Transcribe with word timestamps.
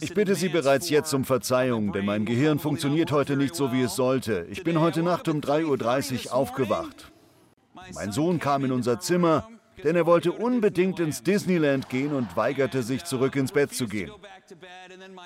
Ich 0.00 0.14
bitte 0.14 0.34
Sie 0.34 0.48
bereits 0.48 0.90
jetzt 0.90 1.12
um 1.14 1.24
Verzeihung, 1.24 1.92
denn 1.92 2.04
mein 2.04 2.24
Gehirn 2.24 2.58
funktioniert 2.58 3.12
heute 3.12 3.36
nicht 3.36 3.54
so, 3.54 3.72
wie 3.72 3.82
es 3.82 3.96
sollte. 3.96 4.46
Ich 4.50 4.64
bin 4.64 4.80
heute 4.80 5.02
Nacht 5.02 5.28
um 5.28 5.40
3.30 5.40 6.26
Uhr 6.26 6.34
aufgewacht. 6.34 7.12
Mein 7.94 8.12
Sohn 8.12 8.38
kam 8.38 8.64
in 8.64 8.72
unser 8.72 9.00
Zimmer, 9.00 9.48
denn 9.82 9.96
er 9.96 10.06
wollte 10.06 10.32
unbedingt 10.32 11.00
ins 11.00 11.22
Disneyland 11.22 11.88
gehen 11.88 12.14
und 12.14 12.36
weigerte 12.36 12.82
sich, 12.82 13.04
zurück 13.04 13.36
ins 13.36 13.52
Bett 13.52 13.74
zu 13.74 13.86
gehen. 13.86 14.10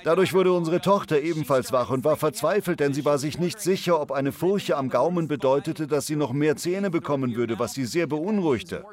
Dadurch 0.04 0.32
wurde 0.32 0.52
unsere 0.52 0.80
Tochter 0.80 1.20
ebenfalls 1.20 1.72
wach 1.72 1.90
und 1.90 2.04
war 2.04 2.16
verzweifelt, 2.16 2.80
denn 2.80 2.94
sie 2.94 3.04
war 3.04 3.18
sich 3.18 3.38
nicht 3.38 3.60
sicher, 3.60 4.00
ob 4.00 4.12
eine 4.12 4.32
Furche 4.32 4.76
am 4.76 4.88
Gaumen 4.88 5.28
bedeutete, 5.28 5.86
dass 5.86 6.06
sie 6.06 6.16
noch 6.16 6.32
mehr 6.32 6.56
Zähne 6.56 6.90
bekommen 6.90 7.34
würde, 7.34 7.58
was 7.58 7.74
sie 7.74 7.84
sehr 7.84 8.06
beunruhigte. 8.06 8.84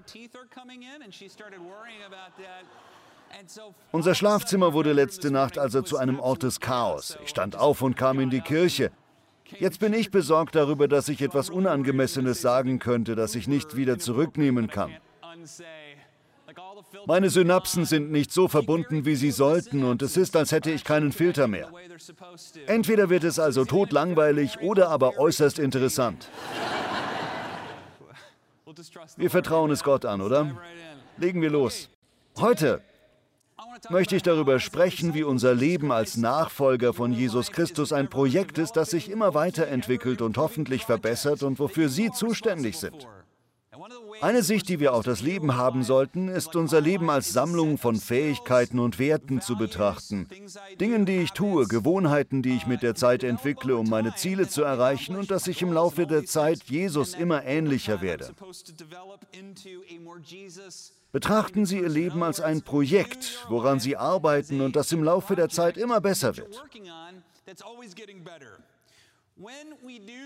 Unser 3.91 4.15
Schlafzimmer 4.15 4.73
wurde 4.73 4.93
letzte 4.93 5.31
Nacht 5.31 5.57
also 5.57 5.81
zu 5.81 5.97
einem 5.97 6.20
Ort 6.20 6.43
des 6.43 6.59
Chaos. 6.59 7.17
Ich 7.23 7.30
stand 7.30 7.55
auf 7.55 7.81
und 7.81 7.95
kam 7.95 8.20
in 8.20 8.30
die 8.30 8.41
Kirche. 8.41 8.91
Jetzt 9.59 9.80
bin 9.80 9.94
ich 9.94 10.11
besorgt 10.11 10.55
darüber, 10.55 10.88
dass 10.88 11.08
ich 11.08 11.21
etwas 11.21 11.49
Unangemessenes 11.49 12.41
sagen 12.41 12.80
könnte, 12.80 13.16
das 13.16 13.35
ich 13.35 13.48
nicht 13.48 13.75
wieder 13.75 13.99
zurücknehmen 13.99 14.67
kann. 14.67 14.91
Meine 17.05 17.30
Synapsen 17.30 17.85
sind 17.85 18.11
nicht 18.11 18.31
so 18.31 18.48
verbunden, 18.48 19.05
wie 19.05 19.16
sie 19.16 19.31
sollten, 19.31 19.83
und 19.83 20.02
es 20.02 20.17
ist, 20.17 20.36
als 20.36 20.52
hätte 20.52 20.72
ich 20.72 20.83
keinen 20.83 21.11
Filter 21.11 21.47
mehr. 21.47 21.70
Entweder 22.66 23.09
wird 23.09 23.23
es 23.23 23.38
also 23.38 23.66
totlangweilig 23.66 24.59
oder 24.61 24.89
aber 24.89 25.17
äußerst 25.17 25.59
interessant. 25.59 26.30
Wir 29.17 29.30
vertrauen 29.30 29.72
es 29.72 29.83
Gott 29.83 30.05
an, 30.05 30.22
oder? 30.22 30.58
Legen 31.17 31.41
wir 31.41 31.49
los. 31.49 31.89
Heute 32.38 32.81
möchte 33.89 34.15
ich 34.15 34.23
darüber 34.23 34.59
sprechen, 34.59 35.13
wie 35.13 35.23
unser 35.23 35.53
Leben 35.53 35.91
als 35.91 36.17
Nachfolger 36.17 36.93
von 36.93 37.11
Jesus 37.11 37.51
Christus 37.51 37.93
ein 37.93 38.09
Projekt 38.09 38.57
ist, 38.57 38.73
das 38.73 38.91
sich 38.91 39.09
immer 39.09 39.33
weiterentwickelt 39.33 40.22
und 40.22 40.38
hoffentlich 40.38 40.83
verbessert 40.83 41.44
und 41.44 41.59
wofür 41.59 41.89
Sie 41.89 42.11
zuständig 42.11 42.77
sind. 42.77 43.07
Eine 44.22 44.44
Sicht, 44.44 44.69
die 44.69 44.80
wir 44.80 44.94
auf 44.94 45.03
das 45.03 45.22
Leben 45.22 45.55
haben 45.55 45.83
sollten, 45.83 46.30
ist 46.30 46.55
unser 46.55 46.81
Leben 46.81 47.09
als 47.09 47.33
Sammlung 47.33 47.77
von 47.77 47.95
Fähigkeiten 47.95 48.80
und 48.80 48.97
Werten 48.99 49.41
zu 49.41 49.57
betrachten. 49.57 50.27
Dingen, 50.79 51.05
die 51.05 51.17
ich 51.17 51.31
tue, 51.31 51.67
Gewohnheiten, 51.67 52.41
die 52.41 52.55
ich 52.55 52.66
mit 52.66 52.81
der 52.81 52.95
Zeit 52.95 53.23
entwickle, 53.23 53.75
um 53.75 53.89
meine 53.89 54.16
Ziele 54.16 54.47
zu 54.47 54.63
erreichen 54.63 55.16
und 55.16 55.31
dass 55.31 55.47
ich 55.47 55.61
im 55.61 55.73
Laufe 55.73 56.07
der 56.07 56.25
Zeit 56.25 56.63
Jesus 56.63 57.13
immer 57.13 57.44
ähnlicher 57.44 58.02
werde. 58.02 58.33
Betrachten 61.16 61.66
Sie 61.66 61.80
Ihr 61.80 61.88
Leben 61.88 62.23
als 62.23 62.41
ein 62.41 62.61
Projekt, 62.61 63.45
woran 63.47 63.80
Sie 63.80 63.95
arbeiten 63.95 64.59
und 64.59 64.75
das 64.75 64.91
im 64.91 65.02
Laufe 65.02 65.38
der 65.38 65.47
Zeit 65.47 65.77
immer 65.77 66.02
besser 66.02 66.35
wird. 66.35 66.61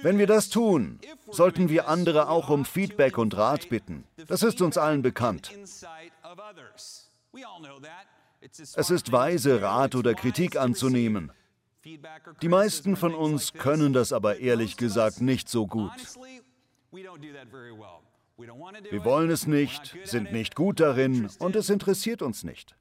Wenn 0.02 0.18
wir 0.18 0.26
das 0.26 0.50
tun, 0.50 1.00
sollten 1.30 1.70
wir 1.70 1.88
andere 1.88 2.28
auch 2.28 2.50
um 2.50 2.66
Feedback 2.66 3.20
und 3.20 3.38
Rat 3.38 3.70
bitten. 3.70 4.04
Das 4.26 4.42
ist 4.42 4.64
uns 4.64 4.80
allen 4.80 5.04
bekannt. 5.04 5.52
Es 8.76 8.90
ist 8.90 9.12
weise, 9.12 9.62
Rat 9.62 9.94
oder 9.94 10.16
Kritik 10.16 10.58
anzunehmen. 10.58 11.32
Die 12.42 12.50
meisten 12.50 12.96
von 12.96 13.14
uns 13.14 13.54
können 13.54 13.94
das 13.94 14.12
aber 14.12 14.40
ehrlich 14.40 14.76
gesagt 14.76 15.22
nicht 15.22 15.50
so 15.50 15.68
gut. 15.68 15.92
Wir 18.90 19.04
wollen 19.04 19.30
es 19.30 19.48
nicht, 19.48 19.98
sind 20.04 20.32
nicht 20.32 20.56
gut 20.56 20.80
darin 20.80 21.30
und 21.40 21.56
es 21.56 21.70
interessiert 21.70 22.22
uns 22.22 22.44
nicht. 22.44 22.76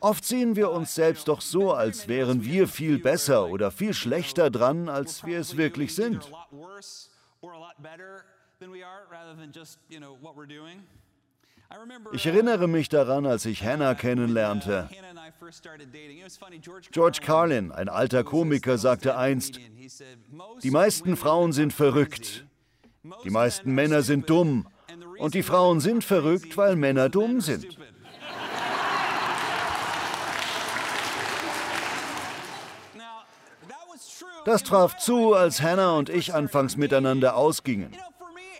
Oft 0.00 0.24
sehen 0.24 0.56
wir 0.56 0.70
uns 0.70 0.94
selbst 0.94 1.28
doch 1.28 1.40
so, 1.40 1.72
als 1.72 2.08
wären 2.08 2.44
wir 2.44 2.66
viel 2.66 2.98
besser 2.98 3.48
oder 3.48 3.70
viel 3.70 3.94
schlechter 3.94 4.50
dran, 4.50 4.88
als 4.88 5.24
wir 5.24 5.38
es 5.38 5.56
wirklich 5.56 5.94
sind. 5.94 6.30
Ich 12.12 12.26
erinnere 12.26 12.68
mich 12.68 12.88
daran, 12.88 13.26
als 13.26 13.46
ich 13.46 13.64
Hannah 13.64 13.94
kennenlernte. 13.94 14.88
George 16.90 17.20
Carlin, 17.22 17.72
ein 17.72 17.88
alter 17.88 18.24
Komiker, 18.24 18.78
sagte 18.78 19.16
einst, 19.16 19.58
die 20.62 20.70
meisten 20.70 21.16
Frauen 21.16 21.52
sind 21.52 21.72
verrückt, 21.72 22.46
die 23.24 23.30
meisten 23.30 23.74
Männer 23.74 24.02
sind 24.02 24.30
dumm 24.30 24.66
und 25.18 25.34
die 25.34 25.42
Frauen 25.42 25.80
sind 25.80 26.04
verrückt, 26.04 26.56
weil 26.56 26.76
Männer 26.76 27.08
dumm 27.08 27.40
sind. 27.40 27.78
Das 34.44 34.64
traf 34.64 34.96
zu, 34.98 35.34
als 35.34 35.62
Hannah 35.62 35.96
und 35.96 36.08
ich 36.08 36.34
anfangs 36.34 36.76
miteinander 36.76 37.36
ausgingen. 37.36 37.92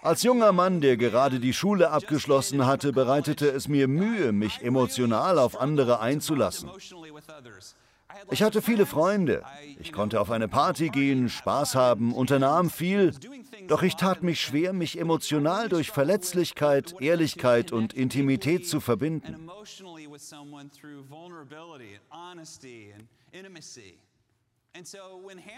Als 0.00 0.22
junger 0.22 0.52
Mann, 0.52 0.80
der 0.80 0.96
gerade 0.96 1.38
die 1.38 1.52
Schule 1.52 1.90
abgeschlossen 1.90 2.66
hatte, 2.66 2.92
bereitete 2.92 3.48
es 3.48 3.68
mir 3.68 3.86
Mühe, 3.86 4.32
mich 4.32 4.62
emotional 4.62 5.38
auf 5.38 5.60
andere 5.60 6.00
einzulassen. 6.00 6.70
Ich 8.30 8.42
hatte 8.42 8.62
viele 8.62 8.86
Freunde. 8.86 9.42
Ich 9.78 9.92
konnte 9.92 10.20
auf 10.20 10.30
eine 10.30 10.48
Party 10.48 10.88
gehen, 10.88 11.28
Spaß 11.28 11.74
haben, 11.74 12.12
unternahm 12.12 12.70
viel. 12.70 13.14
Doch 13.72 13.82
ich 13.82 13.96
tat 13.96 14.22
mich 14.22 14.38
schwer, 14.38 14.74
mich 14.74 15.00
emotional 15.00 15.70
durch 15.70 15.92
Verletzlichkeit, 15.92 16.94
Ehrlichkeit 17.00 17.72
und 17.72 17.94
Intimität 17.94 18.68
zu 18.68 18.80
verbinden. 18.80 19.48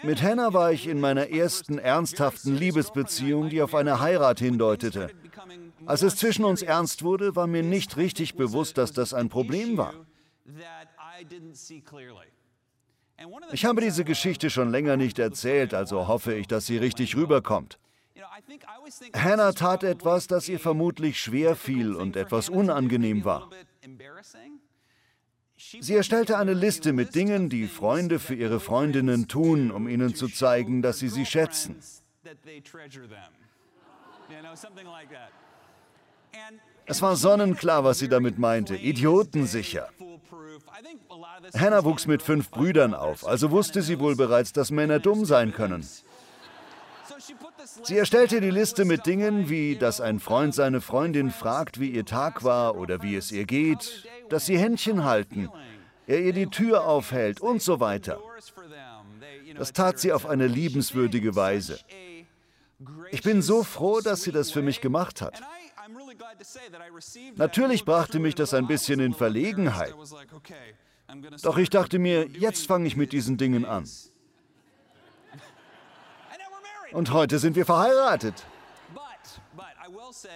Mit 0.03 0.23
Hannah 0.23 0.53
war 0.53 0.71
ich 0.71 0.87
in 0.87 1.01
meiner 1.01 1.29
ersten 1.29 1.77
ernsthaften 1.77 2.55
Liebesbeziehung, 2.55 3.49
die 3.49 3.61
auf 3.61 3.75
eine 3.75 3.99
Heirat 3.99 4.39
hindeutete. 4.39 5.09
Als 5.85 6.01
es 6.01 6.15
zwischen 6.15 6.45
uns 6.45 6.61
ernst 6.61 7.03
wurde, 7.03 7.35
war 7.35 7.47
mir 7.47 7.63
nicht 7.63 7.97
richtig 7.97 8.35
bewusst, 8.35 8.77
dass 8.77 8.93
das 8.93 9.13
ein 9.13 9.27
Problem 9.27 9.75
war. 9.75 9.93
Ich 13.51 13.65
habe 13.65 13.81
diese 13.81 14.05
Geschichte 14.05 14.49
schon 14.49 14.71
länger 14.71 14.95
nicht 14.95 15.19
erzählt, 15.19 15.73
also 15.73 16.07
hoffe 16.07 16.33
ich, 16.33 16.47
dass 16.47 16.65
sie 16.65 16.77
richtig 16.77 17.17
rüberkommt. 17.17 17.77
Hannah 19.15 19.51
tat 19.53 19.83
etwas, 19.83 20.27
das 20.27 20.49
ihr 20.49 20.59
vermutlich 20.59 21.19
schwer 21.19 21.55
fiel 21.55 21.95
und 21.95 22.15
etwas 22.15 22.49
unangenehm 22.49 23.25
war. 23.25 23.49
Sie 25.57 25.95
erstellte 25.95 26.37
eine 26.37 26.53
Liste 26.53 26.93
mit 26.93 27.15
Dingen, 27.15 27.49
die 27.49 27.67
Freunde 27.67 28.19
für 28.19 28.35
ihre 28.35 28.59
Freundinnen 28.59 29.27
tun, 29.27 29.71
um 29.71 29.87
ihnen 29.87 30.13
zu 30.13 30.27
zeigen, 30.27 30.81
dass 30.81 30.99
sie 30.99 31.09
sie 31.09 31.25
schätzen. 31.25 31.77
Es 36.85 37.01
war 37.01 37.15
sonnenklar, 37.15 37.83
was 37.83 37.99
sie 37.99 38.09
damit 38.09 38.37
meinte. 38.37 38.75
Idiotensicher. 38.75 39.89
Hannah 41.53 41.83
wuchs 41.83 42.05
mit 42.07 42.21
fünf 42.21 42.49
Brüdern 42.51 42.93
auf, 42.93 43.25
also 43.25 43.51
wusste 43.51 43.81
sie 43.81 43.99
wohl 43.99 44.15
bereits, 44.15 44.51
dass 44.53 44.71
Männer 44.71 44.99
dumm 44.99 45.25
sein 45.25 45.53
können. 45.53 45.87
Sie 47.83 47.97
erstellte 47.97 48.41
die 48.41 48.51
Liste 48.51 48.85
mit 48.85 49.05
Dingen 49.05 49.49
wie, 49.49 49.75
dass 49.75 50.01
ein 50.01 50.19
Freund 50.19 50.53
seine 50.53 50.81
Freundin 50.81 51.31
fragt, 51.31 51.79
wie 51.79 51.89
ihr 51.89 52.05
Tag 52.05 52.43
war 52.43 52.77
oder 52.77 53.01
wie 53.01 53.15
es 53.15 53.31
ihr 53.31 53.45
geht, 53.45 54.07
dass 54.29 54.45
sie 54.45 54.57
Händchen 54.57 55.03
halten, 55.03 55.49
er 56.07 56.21
ihr 56.21 56.33
die 56.33 56.47
Tür 56.47 56.85
aufhält 56.85 57.41
und 57.41 57.61
so 57.61 57.79
weiter. 57.79 58.19
Das 59.55 59.73
tat 59.73 59.99
sie 59.99 60.11
auf 60.11 60.25
eine 60.25 60.47
liebenswürdige 60.47 61.35
Weise. 61.35 61.79
Ich 63.11 63.21
bin 63.21 63.41
so 63.41 63.63
froh, 63.63 64.01
dass 64.01 64.23
sie 64.23 64.31
das 64.31 64.51
für 64.51 64.61
mich 64.61 64.81
gemacht 64.81 65.21
hat. 65.21 65.41
Natürlich 67.35 67.85
brachte 67.85 68.19
mich 68.19 68.35
das 68.35 68.53
ein 68.53 68.67
bisschen 68.67 68.99
in 68.99 69.13
Verlegenheit. 69.13 69.93
Doch 71.41 71.57
ich 71.57 71.69
dachte 71.69 71.99
mir, 71.99 72.27
jetzt 72.27 72.67
fange 72.67 72.87
ich 72.87 72.95
mit 72.95 73.11
diesen 73.11 73.37
Dingen 73.37 73.65
an. 73.65 73.87
Und 76.95 77.11
heute 77.11 77.39
sind 77.39 77.57
wir 77.57 77.65
verheiratet. 77.65 78.45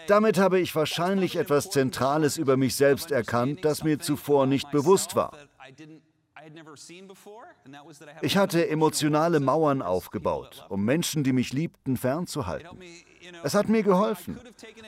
Damit 0.08 0.38
habe 0.38 0.60
ich 0.60 0.76
wahrscheinlich 0.76 1.38
etwas 1.38 1.70
Zentrales 1.70 2.38
über 2.38 2.58
mich 2.58 2.76
selbst 2.76 3.12
erkannt, 3.12 3.64
das 3.64 3.86
mir 3.86 4.00
zuvor 4.00 4.46
nicht 4.46 4.70
bewusst 4.70 5.16
war. 5.16 5.32
Ich 8.22 8.36
hatte 8.36 8.70
emotionale 8.70 9.40
Mauern 9.40 9.82
aufgebaut, 9.82 10.66
um 10.68 10.84
Menschen, 10.84 11.24
die 11.24 11.32
mich 11.32 11.54
liebten, 11.54 11.96
fernzuhalten. 11.96 12.78
Es 13.44 13.54
hat 13.54 13.70
mir 13.70 13.84
geholfen. 13.84 14.38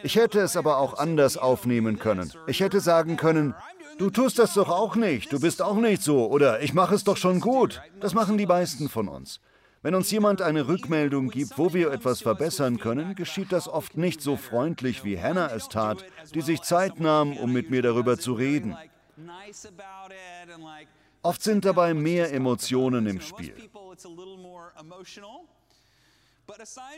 Ich 0.03 0.17
hätte 0.17 0.41
es 0.41 0.57
aber 0.57 0.77
auch 0.77 0.97
anders 0.97 1.37
aufnehmen 1.37 1.99
können. 1.99 2.33
Ich 2.47 2.59
hätte 2.59 2.81
sagen 2.81 3.15
können, 3.15 3.55
du 3.97 4.09
tust 4.09 4.39
das 4.39 4.55
doch 4.55 4.69
auch 4.69 4.97
nicht, 4.97 5.31
du 5.31 5.39
bist 5.39 5.61
auch 5.61 5.75
nicht 5.75 6.01
so 6.01 6.29
oder 6.29 6.61
ich 6.61 6.73
mache 6.73 6.95
es 6.95 7.05
doch 7.05 7.17
schon 7.17 7.39
gut. 7.39 7.81
Das 8.01 8.13
machen 8.13 8.37
die 8.37 8.47
meisten 8.47 8.89
von 8.89 9.07
uns. 9.07 9.39
Wenn 9.83 9.95
uns 9.95 10.11
jemand 10.11 10.43
eine 10.43 10.67
Rückmeldung 10.67 11.29
gibt, 11.29 11.57
wo 11.57 11.73
wir 11.73 11.91
etwas 11.91 12.21
verbessern 12.21 12.77
können, 12.77 13.15
geschieht 13.15 13.51
das 13.51 13.67
oft 13.67 13.97
nicht 13.97 14.21
so 14.21 14.37
freundlich, 14.37 15.03
wie 15.03 15.19
Hannah 15.19 15.51
es 15.51 15.69
tat, 15.69 16.05
die 16.35 16.41
sich 16.41 16.61
Zeit 16.61 16.99
nahm, 16.99 17.35
um 17.37 17.51
mit 17.51 17.71
mir 17.71 17.81
darüber 17.81 18.19
zu 18.19 18.33
reden. 18.33 18.77
Oft 21.23 21.41
sind 21.41 21.65
dabei 21.65 21.95
mehr 21.95 22.31
Emotionen 22.31 23.07
im 23.07 23.21
Spiel. 23.21 23.55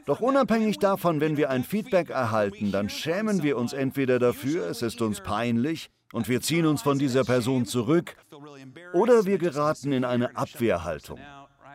Doch 0.05 0.19
unabhängig 0.19 0.79
davon, 0.79 1.21
wenn 1.21 1.37
wir 1.37 1.49
ein 1.49 1.63
Feedback 1.63 2.09
erhalten, 2.09 2.71
dann 2.71 2.89
schämen 2.89 3.43
wir 3.43 3.57
uns 3.57 3.71
entweder 3.71 4.19
dafür, 4.19 4.67
es 4.67 4.81
ist 4.81 5.01
uns 5.01 5.21
peinlich 5.21 5.89
und 6.11 6.27
wir 6.27 6.41
ziehen 6.41 6.65
uns 6.65 6.81
von 6.81 6.99
dieser 6.99 7.23
Person 7.23 7.65
zurück, 7.65 8.15
oder 8.93 9.25
wir 9.25 9.37
geraten 9.37 9.91
in 9.93 10.03
eine 10.03 10.35
Abwehrhaltung. 10.35 11.19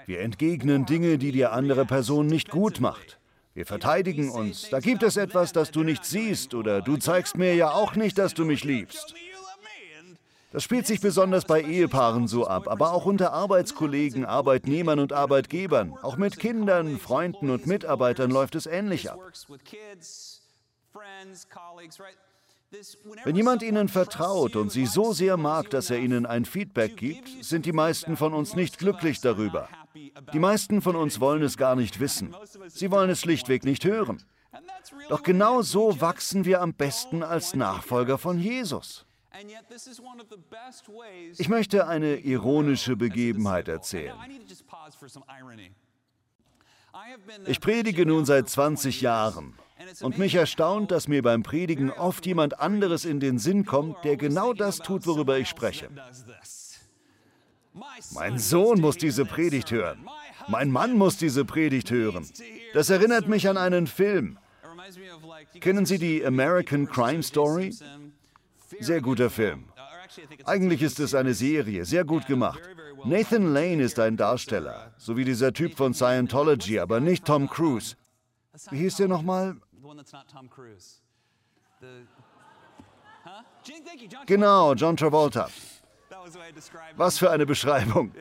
Wir 0.08 0.20
entgegnen 0.20 0.86
Dinge, 0.86 1.18
die 1.18 1.32
die 1.32 1.44
andere 1.44 1.84
Person 1.84 2.28
nicht 2.28 2.48
gut 2.48 2.80
macht. 2.80 3.18
Wir 3.52 3.66
verteidigen 3.66 4.30
uns. 4.30 4.70
Da 4.70 4.80
gibt 4.80 5.02
es 5.02 5.18
etwas, 5.18 5.52
das 5.52 5.70
du 5.70 5.82
nicht 5.82 6.02
siehst, 6.02 6.54
oder 6.54 6.80
du 6.80 6.96
zeigst 6.96 7.36
mir 7.36 7.54
ja 7.54 7.72
auch 7.72 7.94
nicht, 7.94 8.16
dass 8.16 8.32
du 8.32 8.46
mich 8.46 8.64
liebst. 8.64 9.14
Das 10.50 10.64
spielt 10.64 10.86
sich 10.86 11.02
besonders 11.02 11.44
bei 11.44 11.60
Ehepaaren 11.60 12.26
so 12.26 12.46
ab, 12.46 12.68
aber 12.68 12.94
auch 12.94 13.04
unter 13.04 13.34
Arbeitskollegen, 13.34 14.24
Arbeitnehmern 14.24 14.98
und 14.98 15.12
Arbeitgebern. 15.12 15.92
Auch 16.00 16.16
mit 16.16 16.38
Kindern, 16.38 16.98
Freunden 16.98 17.50
und 17.50 17.66
Mitarbeitern 17.66 18.30
läuft 18.30 18.54
es 18.54 18.64
ähnlich 18.64 19.10
ab. 19.10 19.18
Wenn 23.24 23.36
jemand 23.36 23.62
Ihnen 23.62 23.88
vertraut 23.88 24.56
und 24.56 24.70
Sie 24.70 24.86
so 24.86 25.12
sehr 25.12 25.36
mag, 25.36 25.68
dass 25.70 25.90
er 25.90 25.98
Ihnen 25.98 26.24
ein 26.24 26.46
Feedback 26.46 26.96
gibt, 26.96 27.44
sind 27.44 27.66
die 27.66 27.72
meisten 27.72 28.16
von 28.16 28.32
uns 28.32 28.56
nicht 28.56 28.78
glücklich 28.78 29.20
darüber. 29.20 29.68
Die 30.32 30.38
meisten 30.38 30.82
von 30.82 30.96
uns 30.96 31.20
wollen 31.20 31.42
es 31.42 31.56
gar 31.56 31.76
nicht 31.76 32.00
wissen. 32.00 32.34
Sie 32.68 32.90
wollen 32.90 33.10
es 33.10 33.20
schlichtweg 33.20 33.64
nicht 33.64 33.84
hören. 33.84 34.22
Doch 35.08 35.22
genau 35.22 35.62
so 35.62 36.00
wachsen 36.00 36.44
wir 36.44 36.60
am 36.60 36.74
besten 36.74 37.22
als 37.22 37.54
Nachfolger 37.54 38.18
von 38.18 38.38
Jesus. 38.38 39.06
Ich 41.36 41.48
möchte 41.48 41.86
eine 41.86 42.16
ironische 42.16 42.96
Begebenheit 42.96 43.68
erzählen. 43.68 44.16
Ich 47.46 47.60
predige 47.60 48.06
nun 48.06 48.24
seit 48.24 48.48
20 48.48 49.00
Jahren 49.00 49.54
und 50.00 50.18
mich 50.18 50.34
erstaunt, 50.34 50.90
dass 50.90 51.06
mir 51.06 51.22
beim 51.22 51.42
Predigen 51.42 51.90
oft 51.90 52.26
jemand 52.26 52.58
anderes 52.58 53.04
in 53.04 53.20
den 53.20 53.38
Sinn 53.38 53.64
kommt, 53.64 54.04
der 54.04 54.16
genau 54.16 54.52
das 54.52 54.78
tut, 54.78 55.06
worüber 55.06 55.38
ich 55.38 55.48
spreche. 55.48 55.88
Mein 58.14 58.38
Sohn 58.38 58.80
muss 58.80 58.96
diese 58.96 59.24
Predigt 59.24 59.70
hören. 59.70 60.06
Mein 60.48 60.70
Mann 60.70 60.96
muss 60.96 61.16
diese 61.16 61.44
Predigt 61.44 61.90
hören. 61.90 62.26
Das 62.74 62.90
erinnert 62.90 63.28
mich 63.28 63.48
an 63.48 63.56
einen 63.56 63.86
Film. 63.86 64.38
Kennen 65.60 65.86
Sie 65.86 65.98
die 65.98 66.24
American 66.24 66.88
Crime 66.88 67.22
Story? 67.22 67.74
Sehr 68.80 69.00
guter 69.00 69.30
Film. 69.30 69.64
Eigentlich 70.44 70.82
ist 70.82 71.00
es 71.00 71.14
eine 71.14 71.34
Serie, 71.34 71.84
sehr 71.84 72.04
gut 72.04 72.26
gemacht. 72.26 72.60
Nathan 73.04 73.52
Lane 73.52 73.82
ist 73.82 73.98
ein 73.98 74.16
Darsteller, 74.16 74.92
so 74.96 75.16
wie 75.16 75.24
dieser 75.24 75.52
Typ 75.52 75.76
von 75.76 75.94
Scientology, 75.94 76.80
aber 76.80 77.00
nicht 77.00 77.24
Tom 77.24 77.48
Cruise. 77.48 77.96
Wie 78.70 78.78
hieß 78.78 78.96
der 78.96 79.08
nochmal? 79.08 79.56
Genau, 84.26 84.74
John 84.74 84.96
Travolta. 84.96 85.48
Was 86.96 87.18
für 87.18 87.30
eine 87.30 87.46
Beschreibung. 87.46 88.12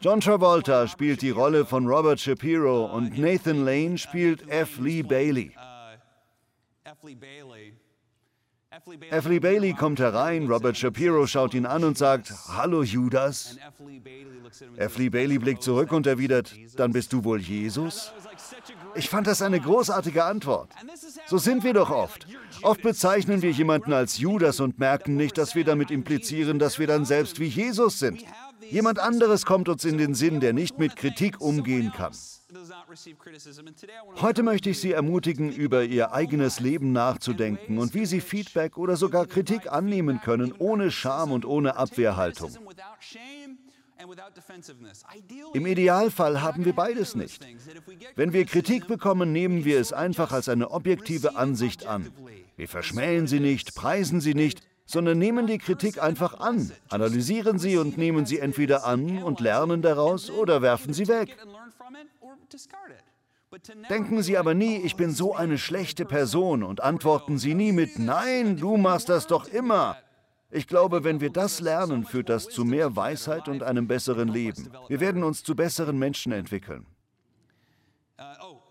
John 0.00 0.20
Travolta 0.20 0.86
spielt 0.86 1.22
die 1.22 1.30
Rolle 1.30 1.64
von 1.64 1.86
Robert 1.86 2.20
Shapiro 2.20 2.86
und 2.86 3.18
Nathan 3.18 3.64
Lane 3.64 3.98
spielt 3.98 4.48
F. 4.48 4.78
Lee 4.78 5.02
Bailey. 5.02 5.54
F. 9.10 9.26
Lee 9.26 9.40
Bailey 9.40 9.72
kommt 9.72 9.98
herein, 9.98 10.46
Robert 10.46 10.76
Shapiro 10.76 11.26
schaut 11.26 11.54
ihn 11.54 11.64
an 11.64 11.84
und 11.84 11.96
sagt, 11.96 12.32
Hallo 12.48 12.82
Judas. 12.82 13.56
F. 14.76 14.98
Lee 14.98 15.08
Bailey 15.08 15.38
blickt 15.38 15.62
zurück 15.62 15.90
und 15.90 16.06
erwidert, 16.06 16.54
dann 16.76 16.92
bist 16.92 17.14
du 17.14 17.24
wohl 17.24 17.40
Jesus? 17.40 18.12
Ich 18.94 19.08
fand 19.08 19.26
das 19.26 19.40
eine 19.40 19.58
großartige 19.58 20.22
Antwort. 20.22 20.70
So 21.26 21.38
sind 21.38 21.64
wir 21.64 21.72
doch 21.72 21.90
oft. 21.90 22.26
Oft 22.62 22.82
bezeichnen 22.82 23.40
wir 23.40 23.52
jemanden 23.52 23.94
als 23.94 24.18
Judas 24.18 24.60
und 24.60 24.78
merken 24.78 25.16
nicht, 25.16 25.38
dass 25.38 25.54
wir 25.54 25.64
damit 25.64 25.90
implizieren, 25.90 26.58
dass 26.58 26.78
wir 26.78 26.86
dann 26.86 27.06
selbst 27.06 27.40
wie 27.40 27.46
Jesus 27.46 27.98
sind. 27.98 28.22
Jemand 28.70 28.98
anderes 28.98 29.46
kommt 29.46 29.70
uns 29.70 29.86
in 29.86 29.96
den 29.96 30.14
Sinn, 30.14 30.40
der 30.40 30.52
nicht 30.52 30.78
mit 30.78 30.94
Kritik 30.94 31.40
umgehen 31.40 31.90
kann. 31.96 32.12
Heute 34.20 34.42
möchte 34.42 34.70
ich 34.70 34.80
Sie 34.80 34.92
ermutigen, 34.92 35.52
über 35.52 35.84
Ihr 35.84 36.12
eigenes 36.12 36.60
Leben 36.60 36.92
nachzudenken 36.92 37.78
und 37.78 37.92
wie 37.92 38.06
Sie 38.06 38.20
Feedback 38.20 38.78
oder 38.78 38.96
sogar 38.96 39.26
Kritik 39.26 39.70
annehmen 39.70 40.20
können, 40.22 40.54
ohne 40.58 40.90
Scham 40.90 41.32
und 41.32 41.44
ohne 41.44 41.76
Abwehrhaltung. 41.76 42.50
Im 45.52 45.66
Idealfall 45.66 46.40
haben 46.40 46.64
wir 46.64 46.72
beides 46.72 47.14
nicht. 47.14 47.46
Wenn 48.16 48.32
wir 48.32 48.46
Kritik 48.46 48.86
bekommen, 48.86 49.32
nehmen 49.32 49.64
wir 49.64 49.80
es 49.80 49.92
einfach 49.92 50.32
als 50.32 50.48
eine 50.48 50.70
objektive 50.70 51.36
Ansicht 51.36 51.86
an. 51.86 52.10
Wir 52.56 52.68
verschmähen 52.68 53.26
sie 53.26 53.40
nicht, 53.40 53.74
preisen 53.74 54.20
sie 54.20 54.34
nicht, 54.34 54.62
sondern 54.86 55.18
nehmen 55.18 55.46
die 55.46 55.58
Kritik 55.58 56.02
einfach 56.02 56.40
an, 56.40 56.72
analysieren 56.88 57.58
sie 57.58 57.76
und 57.76 57.98
nehmen 57.98 58.24
sie 58.24 58.38
entweder 58.38 58.86
an 58.86 59.22
und 59.22 59.40
lernen 59.40 59.82
daraus 59.82 60.30
oder 60.30 60.62
werfen 60.62 60.94
sie 60.94 61.08
weg. 61.08 61.36
Denken 63.88 64.22
Sie 64.22 64.36
aber 64.36 64.54
nie, 64.54 64.76
ich 64.76 64.96
bin 64.96 65.10
so 65.10 65.34
eine 65.34 65.58
schlechte 65.58 66.04
Person 66.04 66.62
und 66.62 66.82
antworten 66.82 67.38
Sie 67.38 67.54
nie 67.54 67.72
mit 67.72 67.98
Nein, 67.98 68.56
du 68.56 68.76
machst 68.76 69.08
das 69.08 69.26
doch 69.26 69.48
immer. 69.48 69.96
Ich 70.50 70.66
glaube, 70.66 71.04
wenn 71.04 71.20
wir 71.20 71.30
das 71.30 71.60
lernen, 71.60 72.04
führt 72.04 72.28
das 72.28 72.48
zu 72.48 72.64
mehr 72.64 72.96
Weisheit 72.96 73.48
und 73.48 73.62
einem 73.62 73.86
besseren 73.86 74.28
Leben. 74.28 74.70
Wir 74.88 75.00
werden 75.00 75.22
uns 75.22 75.44
zu 75.44 75.54
besseren 75.54 75.98
Menschen 75.98 76.32
entwickeln. 76.32 76.86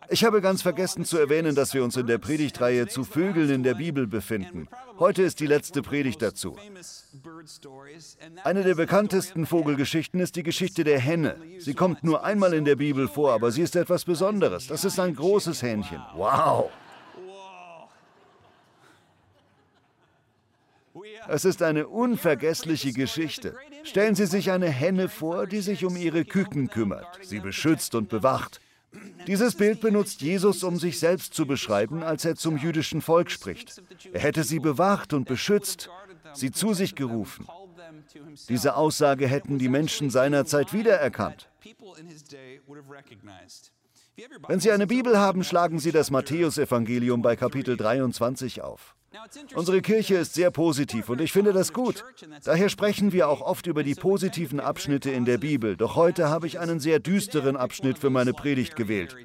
Ich 0.10 0.24
habe 0.24 0.42
ganz 0.42 0.62
vergessen 0.62 1.04
zu 1.04 1.18
erwähnen, 1.18 1.56
dass 1.56 1.74
wir 1.74 1.84
uns 1.84 1.98
in 1.98 2.08
der 2.08 2.18
Predigtreihe 2.18 2.88
zu 2.88 3.04
Vögeln 3.04 3.50
in 3.50 3.64
der 3.64 3.74
Bibel 3.74 4.08
befinden. 4.08 4.68
Heute 5.00 5.24
ist 5.24 5.40
die 5.40 5.48
letzte 5.48 5.82
Predigt 5.82 6.22
dazu. 6.22 6.56
Eine 8.44 8.64
der 8.64 8.76
bekanntesten 8.76 9.46
Vogelgeschichten 9.46 10.20
ist 10.20 10.36
die 10.36 10.44
Geschichte 10.44 10.84
der 10.84 11.00
Henne. 11.00 11.36
Sie 11.60 11.74
kommt 11.74 12.04
nur 12.04 12.24
einmal 12.24 12.54
in 12.54 12.64
der 12.64 12.78
Bibel 12.78 13.08
vor, 13.08 13.34
aber 13.34 13.52
sie 13.52 13.62
ist 13.62 13.76
etwas 13.76 14.06
Besonderes. 14.06 14.68
Das 14.68 14.86
ist 14.86 15.00
ein 15.00 15.16
großes 15.16 15.62
Hähnchen. 15.62 16.02
Wow! 16.16 16.70
Es 21.28 21.44
ist 21.44 21.62
eine 21.62 21.88
unvergessliche 21.88 22.94
Geschichte. 22.94 23.56
Stellen 23.84 24.16
Sie 24.16 24.26
sich 24.26 24.52
eine 24.52 24.70
Henne 24.70 25.10
vor, 25.10 25.46
die 25.46 25.60
sich 25.60 25.84
um 25.84 25.98
ihre 25.98 26.24
Küken 26.24 26.70
kümmert, 26.70 27.20
sie 27.22 27.40
beschützt 27.40 27.96
und 27.96 28.10
bewacht. 28.10 28.62
Dieses 29.28 29.56
Bild 29.56 29.82
benutzt 29.82 30.22
Jesus, 30.22 30.64
um 30.64 30.78
sich 30.78 31.00
selbst 31.00 31.34
zu 31.34 31.46
beschreiben, 31.46 32.02
als 32.02 32.24
er 32.24 32.36
zum 32.36 32.58
jüdischen 32.58 33.02
Volk 33.02 33.30
spricht. 33.30 33.82
Er 34.14 34.22
hätte 34.22 34.44
sie 34.44 34.60
bewacht 34.60 35.14
und 35.14 35.28
beschützt, 35.28 35.90
sie 36.34 36.52
zu 36.52 36.74
sich 36.74 36.96
gerufen. 36.96 37.48
Diese 38.48 38.76
Aussage 38.76 39.28
hätten 39.28 39.60
die 39.60 39.70
Menschen 39.70 40.10
seiner 40.10 40.46
Zeit 40.46 40.74
wiedererkannt. 40.74 41.50
Wenn 44.48 44.60
Sie 44.60 44.72
eine 44.72 44.88
Bibel 44.88 45.18
haben, 45.18 45.44
schlagen 45.44 45.80
Sie 45.80 45.92
das 45.92 46.10
Matthäusevangelium 46.10 47.22
bei 47.22 47.36
Kapitel 47.36 47.78
23 47.78 48.62
auf. 48.62 48.96
Unsere 49.54 49.82
Kirche 49.82 50.16
ist 50.16 50.34
sehr 50.34 50.52
positiv 50.52 51.10
und 51.10 51.22
ich 51.22 51.32
finde 51.32 51.54
das 51.54 51.72
gut. 51.72 52.04
Daher 52.44 52.70
sprechen 52.70 53.12
wir 53.12 53.30
auch 53.30 53.42
oft 53.42 53.68
über 53.68 53.84
die 53.84 53.96
positiven 53.96 54.60
Abschnitte 54.60 55.12
in 55.12 55.26
der 55.26 55.38
Bibel. 55.38 55.78
Doch 55.78 55.96
heute 55.96 56.30
habe 56.30 56.48
ich 56.48 56.60
einen 56.60 56.80
sehr 56.80 57.00
düsteren 57.00 57.56
Abschnitt 57.56 58.00
für 58.00 58.10
meine 58.10 58.34
Predigt 58.34 58.76
gewählt. 58.76 59.16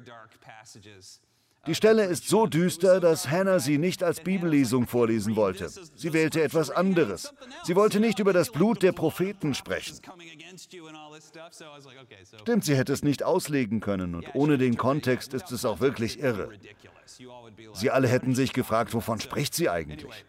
Die 1.65 1.75
Stelle 1.75 2.03
ist 2.03 2.27
so 2.27 2.45
düster, 2.45 2.99
dass 2.99 3.29
Hannah 3.29 3.59
sie 3.59 3.77
nicht 3.77 4.03
als 4.03 4.19
Bibellesung 4.19 4.85
vorlesen 4.85 5.37
wollte. 5.37 5.69
Sie 5.95 6.11
wählte 6.11 6.43
etwas 6.43 6.69
anderes. 6.69 7.33
Sie 7.63 7.75
wollte 7.75 8.01
nicht 8.01 8.19
über 8.19 8.33
das 8.33 8.51
Blut 8.51 8.83
der 8.83 8.91
Propheten 8.91 9.53
sprechen. 9.53 9.97
Stimmt, 12.41 12.65
sie 12.65 12.75
hätte 12.75 12.91
es 12.91 13.03
nicht 13.03 13.23
auslegen 13.23 13.79
können 13.79 14.15
und 14.15 14.35
ohne 14.35 14.57
den 14.57 14.75
Kontext 14.75 15.33
ist 15.33 15.51
es 15.51 15.63
auch 15.63 15.79
wirklich 15.79 16.19
irre. 16.19 16.49
Sie 17.73 17.89
alle 17.89 18.09
hätten 18.09 18.35
sich 18.35 18.51
gefragt, 18.51 18.93
wovon 18.93 19.21
spricht 19.21 19.53
sie 19.53 19.69
eigentlich? 19.69 20.25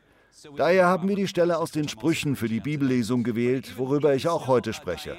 Daher 0.56 0.86
haben 0.86 1.08
wir 1.08 1.16
die 1.16 1.28
Stelle 1.28 1.58
aus 1.58 1.72
den 1.72 1.88
Sprüchen 1.88 2.36
für 2.36 2.48
die 2.48 2.60
Bibellesung 2.60 3.24
gewählt, 3.24 3.76
worüber 3.76 4.14
ich 4.14 4.28
auch 4.28 4.46
heute 4.46 4.72
spreche. 4.72 5.16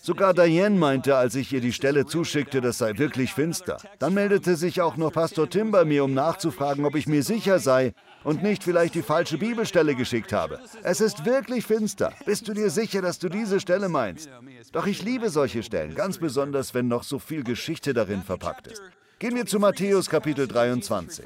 Sogar 0.00 0.34
Diane 0.34 0.76
meinte, 0.76 1.16
als 1.16 1.34
ich 1.34 1.52
ihr 1.52 1.60
die 1.60 1.72
Stelle 1.72 2.06
zuschickte, 2.06 2.60
das 2.60 2.78
sei 2.78 2.96
wirklich 2.98 3.32
finster. 3.32 3.78
Dann 3.98 4.14
meldete 4.14 4.56
sich 4.56 4.80
auch 4.80 4.96
noch 4.96 5.12
Pastor 5.12 5.48
Tim 5.48 5.70
bei 5.70 5.84
mir, 5.84 6.04
um 6.04 6.14
nachzufragen, 6.14 6.84
ob 6.84 6.94
ich 6.94 7.06
mir 7.06 7.22
sicher 7.22 7.58
sei 7.58 7.94
und 8.22 8.42
nicht 8.42 8.64
vielleicht 8.64 8.94
die 8.94 9.02
falsche 9.02 9.38
Bibelstelle 9.38 9.94
geschickt 9.94 10.32
habe. 10.32 10.60
Es 10.82 11.00
ist 11.00 11.24
wirklich 11.24 11.66
finster. 11.66 12.12
Bist 12.26 12.48
du 12.48 12.54
dir 12.54 12.70
sicher, 12.70 13.02
dass 13.02 13.18
du 13.18 13.28
diese 13.28 13.60
Stelle 13.60 13.88
meinst? 13.88 14.28
Doch 14.72 14.86
ich 14.86 15.02
liebe 15.02 15.30
solche 15.30 15.62
Stellen, 15.62 15.94
ganz 15.94 16.18
besonders, 16.18 16.74
wenn 16.74 16.88
noch 16.88 17.02
so 17.02 17.18
viel 17.18 17.44
Geschichte 17.44 17.94
darin 17.94 18.22
verpackt 18.22 18.66
ist. 18.68 18.82
Gehen 19.18 19.36
wir 19.36 19.46
zu 19.46 19.58
Matthäus 19.58 20.10
Kapitel 20.10 20.48
23. 20.48 21.24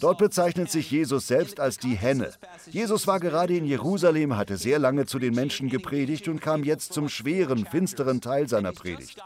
Dort 0.00 0.18
bezeichnet 0.18 0.70
sich 0.70 0.90
Jesus 0.90 1.28
selbst 1.28 1.60
als 1.60 1.78
die 1.78 1.94
Henne. 1.94 2.32
Jesus 2.70 3.06
war 3.06 3.20
gerade 3.20 3.56
in 3.56 3.64
Jerusalem, 3.64 4.36
hatte 4.36 4.56
sehr 4.56 4.78
lange 4.78 5.06
zu 5.06 5.18
den 5.18 5.34
Menschen 5.34 5.68
gepredigt 5.68 6.28
und 6.28 6.40
kam 6.40 6.64
jetzt 6.64 6.92
zum 6.92 7.08
schweren, 7.08 7.64
finsteren 7.66 8.20
Teil 8.20 8.48
seiner 8.48 8.72
Predigt. 8.72 9.22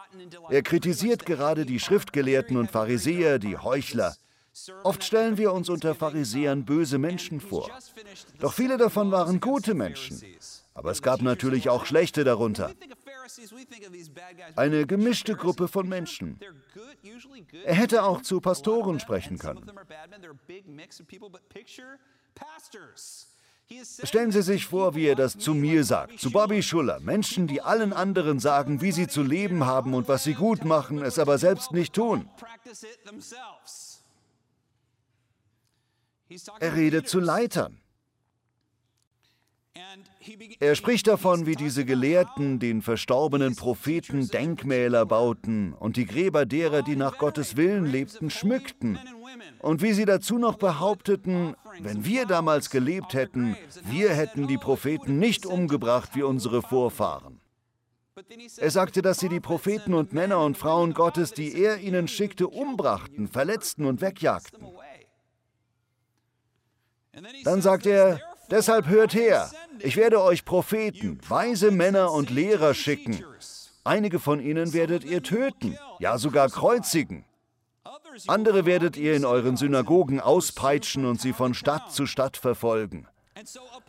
Er 0.50 0.62
kritisiert 0.62 1.26
gerade 1.26 1.64
die 1.64 1.80
Schriftgelehrten 1.80 2.56
und 2.56 2.70
Pharisäer, 2.70 3.38
die 3.38 3.56
Heuchler. 3.56 4.14
Oft 4.82 5.02
stellen 5.02 5.38
wir 5.38 5.52
uns 5.52 5.70
unter 5.70 5.94
Pharisäern 5.94 6.64
böse 6.64 6.98
Menschen 6.98 7.40
vor. 7.40 7.70
Doch 8.38 8.52
viele 8.52 8.76
davon 8.76 9.10
waren 9.10 9.40
gute 9.40 9.74
Menschen. 9.74 10.20
Aber 10.74 10.90
es 10.90 11.02
gab 11.02 11.22
natürlich 11.22 11.70
auch 11.70 11.86
schlechte 11.86 12.24
darunter. 12.24 12.72
Eine 14.56 14.86
gemischte 14.86 15.34
Gruppe 15.34 15.68
von 15.68 15.88
Menschen. 15.88 16.38
Er 17.64 17.74
hätte 17.74 18.04
auch 18.04 18.22
zu 18.22 18.40
Pastoren 18.40 19.00
sprechen 19.00 19.38
können. 19.38 19.64
Stellen 24.04 24.32
Sie 24.32 24.42
sich 24.42 24.66
vor, 24.66 24.94
wie 24.94 25.06
er 25.06 25.14
das 25.14 25.38
zu 25.38 25.54
mir 25.54 25.84
sagt, 25.84 26.20
zu 26.20 26.30
Bobby 26.30 26.62
Schuller, 26.62 27.00
Menschen, 27.00 27.46
die 27.46 27.62
allen 27.62 27.92
anderen 27.92 28.38
sagen, 28.38 28.80
wie 28.80 28.92
sie 28.92 29.08
zu 29.08 29.22
leben 29.22 29.64
haben 29.64 29.94
und 29.94 30.08
was 30.08 30.24
sie 30.24 30.34
gut 30.34 30.64
machen, 30.64 31.02
es 31.02 31.18
aber 31.18 31.38
selbst 31.38 31.72
nicht 31.72 31.94
tun. 31.94 32.28
Er 36.60 36.74
redet 36.74 37.08
zu 37.08 37.20
Leitern. 37.20 37.81
Er 40.60 40.74
spricht 40.74 41.06
davon, 41.06 41.46
wie 41.46 41.56
diese 41.56 41.84
Gelehrten 41.84 42.58
den 42.58 42.82
verstorbenen 42.82 43.56
Propheten 43.56 44.28
Denkmäler 44.28 45.06
bauten 45.06 45.72
und 45.72 45.96
die 45.96 46.06
Gräber 46.06 46.46
derer, 46.46 46.82
die 46.82 46.96
nach 46.96 47.18
Gottes 47.18 47.56
Willen 47.56 47.86
lebten, 47.86 48.30
schmückten. 48.30 48.98
Und 49.60 49.82
wie 49.82 49.92
sie 49.92 50.04
dazu 50.04 50.38
noch 50.38 50.56
behaupteten, 50.56 51.56
wenn 51.80 52.04
wir 52.04 52.26
damals 52.26 52.70
gelebt 52.70 53.14
hätten, 53.14 53.56
wir 53.84 54.10
hätten 54.10 54.46
die 54.46 54.58
Propheten 54.58 55.18
nicht 55.18 55.46
umgebracht 55.46 56.10
wie 56.14 56.22
unsere 56.22 56.62
Vorfahren. 56.62 57.40
Er 58.58 58.70
sagte, 58.70 59.00
dass 59.00 59.18
sie 59.20 59.28
die 59.28 59.40
Propheten 59.40 59.94
und 59.94 60.12
Männer 60.12 60.40
und 60.40 60.58
Frauen 60.58 60.92
Gottes, 60.92 61.32
die 61.32 61.54
er 61.54 61.78
ihnen 61.78 62.08
schickte, 62.08 62.46
umbrachten, 62.46 63.26
verletzten 63.26 63.86
und 63.86 64.00
wegjagten. 64.00 64.66
Dann 67.44 67.62
sagt 67.62 67.86
er, 67.86 68.20
deshalb 68.50 68.86
hört 68.86 69.14
her, 69.14 69.50
ich 69.80 69.96
werde 69.96 70.22
euch 70.22 70.44
Propheten, 70.44 71.18
weise 71.28 71.70
Männer 71.70 72.12
und 72.12 72.30
Lehrer 72.30 72.74
schicken. 72.74 73.24
Einige 73.84 74.18
von 74.18 74.40
ihnen 74.40 74.72
werdet 74.72 75.04
ihr 75.04 75.22
töten, 75.22 75.76
ja 75.98 76.18
sogar 76.18 76.48
kreuzigen. 76.48 77.24
Andere 78.26 78.66
werdet 78.66 78.96
ihr 78.96 79.14
in 79.14 79.24
euren 79.24 79.56
Synagogen 79.56 80.20
auspeitschen 80.20 81.04
und 81.04 81.20
sie 81.20 81.32
von 81.32 81.54
Stadt 81.54 81.92
zu 81.92 82.06
Stadt 82.06 82.36
verfolgen. 82.36 83.06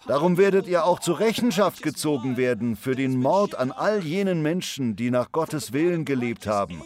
Darum 0.07 0.37
werdet 0.37 0.67
ihr 0.67 0.85
auch 0.85 0.99
zur 0.99 1.19
Rechenschaft 1.19 1.83
gezogen 1.83 2.37
werden 2.37 2.75
für 2.75 2.95
den 2.95 3.19
Mord 3.19 3.55
an 3.55 3.71
all 3.71 4.03
jenen 4.03 4.41
Menschen, 4.41 4.95
die 4.95 5.11
nach 5.11 5.31
Gottes 5.31 5.73
Willen 5.73 6.05
gelebt 6.05 6.47
haben. 6.47 6.81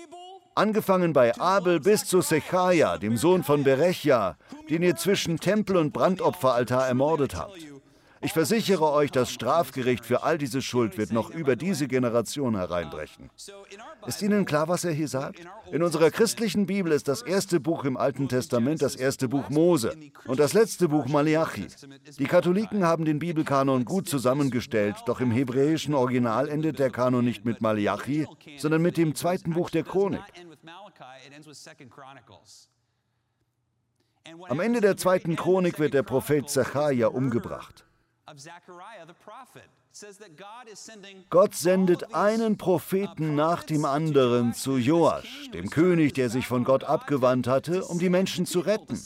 Angefangen 0.56 1.14
bei 1.14 1.38
Abel 1.40 1.80
bis 1.80 2.06
zu 2.06 2.22
Sechaja, 2.22 2.98
dem 2.98 3.16
Sohn 3.16 3.44
von 3.44 3.64
Berechja, 3.64 4.38
den 4.70 4.82
ihr 4.82 4.96
zwischen 4.96 5.40
Tempel 5.40 5.78
und 5.78 5.94
Brandopferaltar 5.94 6.88
ermordet 6.88 7.36
habt. 7.36 7.58
Ich 8.22 8.34
versichere 8.34 8.92
euch, 8.92 9.12
das 9.12 9.32
Strafgericht 9.32 10.06
für 10.06 10.24
all 10.24 10.38
diese 10.38 10.62
Schuld 10.62 10.98
wird 10.98 11.12
noch 11.12 11.30
über 11.30 11.56
diese 11.56 11.88
Generation 11.88 12.56
hereinbrechen. 12.56 13.30
Ist 14.06 14.22
Ihnen 14.22 14.46
klar, 14.46 14.68
was 14.68 14.84
er 14.84 14.92
hier 14.92 15.08
sagt? 15.08 15.42
In 15.72 15.84
unserer 15.84 16.10
christlichen 16.10 16.66
Bibel 16.66 16.92
ist 16.92 17.08
das 17.08 17.22
erste 17.22 17.60
Buch 17.60 17.86
im 17.86 17.98
Alten 17.98 18.28
Testament 18.28 18.82
das 18.82 18.96
erste 18.96 19.28
Buch 19.28 19.50
Mose 19.50 19.96
und 20.26 20.40
das 20.40 20.54
letzte 20.54 20.90
Buch 20.90 21.08
Malachi. 21.08 21.68
Die 22.18 22.26
Katholiken 22.26 22.86
haben 22.86 23.06
den 23.06 23.20
Bibelkanon 23.20 23.86
gut 23.86 24.10
zusammengestellt, 24.10 24.96
doch 25.06 25.20
im 25.20 25.32
hebräischen 25.32 25.94
Original 25.94 26.50
endet 26.50 26.80
der 26.80 26.90
Kanon 26.90 27.26
nicht 27.26 27.46
mit 27.46 27.62
Malachi, 27.62 28.28
sondern 28.58 28.82
mit 28.82 28.98
dem 28.98 29.14
zweiten 29.16 29.54
Buch 29.54 29.70
der 29.70 29.84
Chronik. 29.84 30.22
Am 34.50 34.60
Ende 34.60 34.82
der 34.82 34.98
zweiten 34.98 35.36
Chronik 35.36 35.80
wird 35.80 35.94
der 35.94 36.04
Prophet 36.04 36.50
Zachariah 36.50 37.08
umgebracht. 37.08 37.87
Gott 41.30 41.56
sendet 41.56 42.14
einen 42.14 42.58
Propheten 42.58 43.36
nach 43.36 43.64
dem 43.64 43.86
anderen 43.86 44.54
zu 44.54 44.78
Joasch, 44.78 45.50
dem 45.54 45.70
König, 45.70 46.14
der 46.14 46.30
sich 46.30 46.46
von 46.46 46.66
Gott 46.66 46.84
abgewandt 46.84 47.48
hatte, 47.48 47.86
um 47.86 48.00
die 48.00 48.10
Menschen 48.10 48.46
zu 48.46 48.60
retten. 48.60 49.02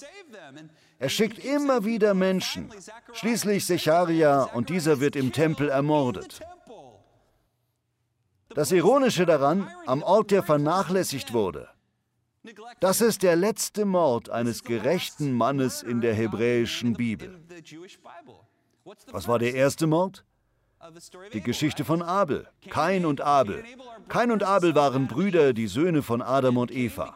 Er 0.97 1.09
schickt 1.09 1.37
immer 1.39 1.85
wieder 1.85 2.13
Menschen, 2.13 2.71
schließlich 3.13 3.65
Secharia, 3.65 4.43
und 4.43 4.69
dieser 4.69 4.99
wird 4.99 5.15
im 5.15 5.31
Tempel 5.31 5.69
ermordet. 5.69 6.41
Das 8.49 8.71
Ironische 8.71 9.25
daran, 9.25 9.69
am 9.85 10.01
Ort, 10.03 10.31
der 10.31 10.43
vernachlässigt 10.43 11.31
wurde, 11.31 11.69
das 12.79 13.01
ist 13.01 13.21
der 13.21 13.35
letzte 13.35 13.85
Mord 13.85 14.31
eines 14.31 14.63
gerechten 14.63 15.31
Mannes 15.33 15.83
in 15.83 16.01
der 16.01 16.15
hebräischen 16.15 16.93
Bibel. 16.93 17.39
Was 19.11 19.27
war 19.27 19.39
der 19.39 19.53
erste 19.53 19.87
Mord? 19.87 20.25
Die 21.33 21.41
Geschichte 21.41 21.85
von 21.85 22.01
Abel, 22.01 22.47
Kain 22.69 23.05
und 23.05 23.21
Abel. 23.21 23.63
Kain 24.07 24.31
und 24.31 24.41
Abel 24.41 24.73
waren 24.73 25.07
Brüder, 25.07 25.53
die 25.53 25.67
Söhne 25.67 26.01
von 26.01 26.23
Adam 26.23 26.57
und 26.57 26.71
Eva. 26.71 27.13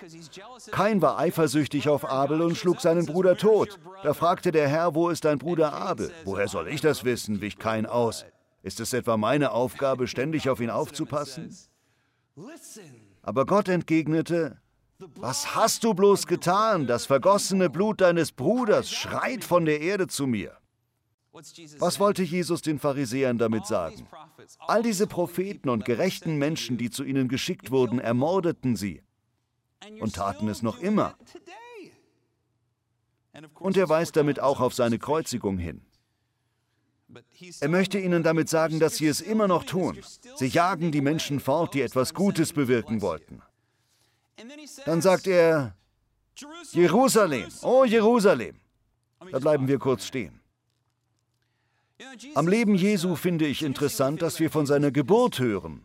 Kain 0.69 1.01
war 1.01 1.17
eifersüchtig 1.17 1.89
auf 1.89 2.05
Abel 2.05 2.43
und 2.43 2.55
schlug 2.57 2.79
seinen 2.79 3.07
Bruder 3.07 3.37
tot. 3.37 3.79
Da 4.03 4.13
fragte 4.13 4.51
der 4.51 4.67
Herr, 4.67 4.93
wo 4.93 5.09
ist 5.09 5.25
dein 5.25 5.39
Bruder 5.39 5.73
Abel? 5.73 6.11
Woher 6.25 6.47
soll 6.47 6.67
ich 6.67 6.81
das 6.81 7.03
wissen? 7.03 7.41
wich 7.41 7.57
Kain 7.57 7.87
aus. 7.87 8.25
Ist 8.61 8.79
es 8.79 8.93
etwa 8.93 9.17
meine 9.17 9.51
Aufgabe, 9.51 10.07
ständig 10.15 10.47
auf 10.49 10.59
ihn 10.59 10.69
aufzupassen? 10.69 11.55
Aber 13.23 13.45
Gott 13.47 13.67
entgegnete, 13.67 14.57
was 15.15 15.55
hast 15.55 15.83
du 15.83 15.93
bloß 15.93 16.27
getan? 16.27 16.85
Das 16.85 17.05
vergossene 17.07 17.69
Blut 17.69 18.01
deines 18.01 18.31
Bruders 18.31 18.91
schreit 18.91 19.43
von 19.43 19.65
der 19.65 19.81
Erde 19.81 20.07
zu 20.07 20.27
mir. 20.27 20.55
Was 21.79 21.99
wollte 21.99 22.23
Jesus 22.23 22.61
den 22.61 22.79
Pharisäern 22.79 23.37
damit 23.37 23.65
sagen? 23.65 24.07
All 24.59 24.83
diese 24.83 25.05
Propheten 25.05 25.69
und 25.69 25.83
gerechten 25.83 26.37
Menschen, 26.37 26.77
die 26.77 26.89
zu 26.89 27.03
ihnen 27.03 27.27
geschickt 27.27 27.71
wurden, 27.71 27.99
ermordeten 27.99 28.75
sie 28.75 29.01
und 29.99 30.15
taten 30.15 30.47
es 30.47 30.61
noch 30.61 30.79
immer. 30.79 31.17
Und 33.59 33.75
er 33.75 33.89
weist 33.89 34.15
damit 34.15 34.39
auch 34.39 34.61
auf 34.61 34.73
seine 34.73 34.97
Kreuzigung 34.97 35.57
hin. 35.57 35.81
Er 37.59 37.69
möchte 37.69 37.99
ihnen 37.99 38.23
damit 38.23 38.47
sagen, 38.49 38.79
dass 38.79 38.97
sie 38.97 39.07
es 39.07 39.19
immer 39.19 39.47
noch 39.47 39.65
tun. 39.65 39.99
Sie 40.35 40.47
jagen 40.47 40.91
die 40.91 41.01
Menschen 41.01 41.39
fort, 41.39 41.73
die 41.73 41.81
etwas 41.81 42.13
Gutes 42.13 42.53
bewirken 42.53 43.01
wollten. 43.01 43.41
Dann 44.85 45.01
sagt 45.01 45.27
er, 45.27 45.75
Jerusalem, 46.71 47.49
oh 47.61 47.83
Jerusalem. 47.83 48.59
Da 49.31 49.39
bleiben 49.39 49.67
wir 49.67 49.79
kurz 49.79 50.05
stehen. 50.05 50.39
Am 52.33 52.47
Leben 52.47 52.75
Jesu 52.75 53.15
finde 53.15 53.45
ich 53.45 53.63
interessant, 53.63 54.21
dass 54.21 54.39
wir 54.39 54.51
von 54.51 54.65
seiner 54.65 54.91
Geburt 54.91 55.39
hören, 55.39 55.81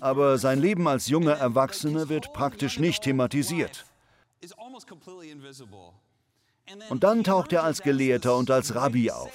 aber 0.00 0.38
sein 0.38 0.58
Leben 0.58 0.88
als 0.88 1.08
junger 1.08 1.34
Erwachsener 1.34 2.08
wird 2.08 2.32
praktisch 2.32 2.78
nicht 2.78 3.02
thematisiert. 3.02 3.84
Und 6.88 7.04
dann 7.04 7.24
taucht 7.24 7.52
er 7.52 7.64
als 7.64 7.82
Gelehrter 7.82 8.36
und 8.36 8.50
als 8.50 8.74
Rabbi 8.74 9.10
auf. 9.10 9.32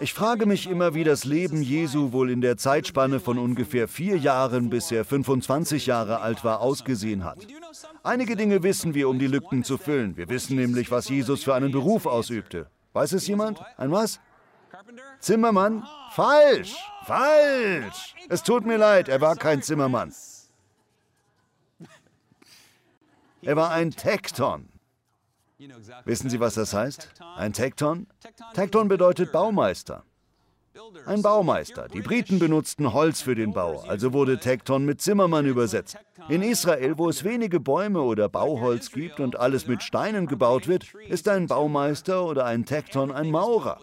Ich 0.00 0.14
frage 0.14 0.46
mich 0.46 0.68
immer, 0.68 0.94
wie 0.94 1.04
das 1.04 1.24
Leben 1.24 1.60
Jesu 1.60 2.12
wohl 2.12 2.30
in 2.30 2.40
der 2.40 2.56
Zeitspanne 2.56 3.18
von 3.18 3.38
ungefähr 3.38 3.88
vier 3.88 4.16
Jahren, 4.16 4.70
bis 4.70 4.90
er 4.92 5.04
25 5.04 5.86
Jahre 5.86 6.20
alt 6.20 6.44
war, 6.44 6.60
ausgesehen 6.60 7.24
hat. 7.24 7.46
Einige 8.02 8.36
Dinge 8.36 8.62
wissen 8.62 8.94
wir, 8.94 9.08
um 9.08 9.18
die 9.18 9.26
Lücken 9.26 9.64
zu 9.64 9.78
füllen. 9.78 10.16
Wir 10.16 10.28
wissen 10.28 10.56
nämlich, 10.56 10.90
was 10.90 11.08
Jesus 11.08 11.42
für 11.42 11.54
einen 11.54 11.72
Beruf 11.72 12.06
ausübte. 12.06 12.70
Weiß 12.96 13.12
es 13.12 13.26
jemand? 13.26 13.60
Ein 13.76 13.92
was? 13.92 14.20
Zimmermann? 15.20 15.86
Falsch! 16.12 16.74
Falsch! 17.04 18.14
Es 18.30 18.42
tut 18.42 18.64
mir 18.64 18.78
leid, 18.78 19.10
er 19.10 19.20
war 19.20 19.36
kein 19.36 19.60
Zimmermann. 19.60 20.14
Er 23.42 23.54
war 23.54 23.70
ein 23.70 23.90
Tekton. 23.90 24.70
Wissen 26.06 26.30
Sie, 26.30 26.40
was 26.40 26.54
das 26.54 26.72
heißt? 26.72 27.10
Ein 27.36 27.52
Tekton? 27.52 28.06
Tekton 28.54 28.88
bedeutet 28.88 29.30
Baumeister. 29.30 30.02
Ein 31.06 31.22
Baumeister. 31.22 31.88
Die 31.88 32.00
Briten 32.00 32.38
benutzten 32.38 32.92
Holz 32.92 33.22
für 33.22 33.34
den 33.34 33.52
Bau, 33.52 33.80
also 33.80 34.12
wurde 34.12 34.38
Tekton 34.38 34.84
mit 34.84 35.00
Zimmermann 35.00 35.46
übersetzt. 35.46 35.98
In 36.28 36.42
Israel, 36.42 36.98
wo 36.98 37.08
es 37.08 37.24
wenige 37.24 37.60
Bäume 37.60 38.00
oder 38.02 38.28
Bauholz 38.28 38.90
gibt 38.90 39.20
und 39.20 39.36
alles 39.36 39.66
mit 39.66 39.82
Steinen 39.82 40.26
gebaut 40.26 40.66
wird, 40.68 40.92
ist 41.08 41.28
ein 41.28 41.46
Baumeister 41.46 42.24
oder 42.24 42.44
ein 42.44 42.64
Tekton 42.64 43.12
ein 43.12 43.30
Maurer. 43.30 43.80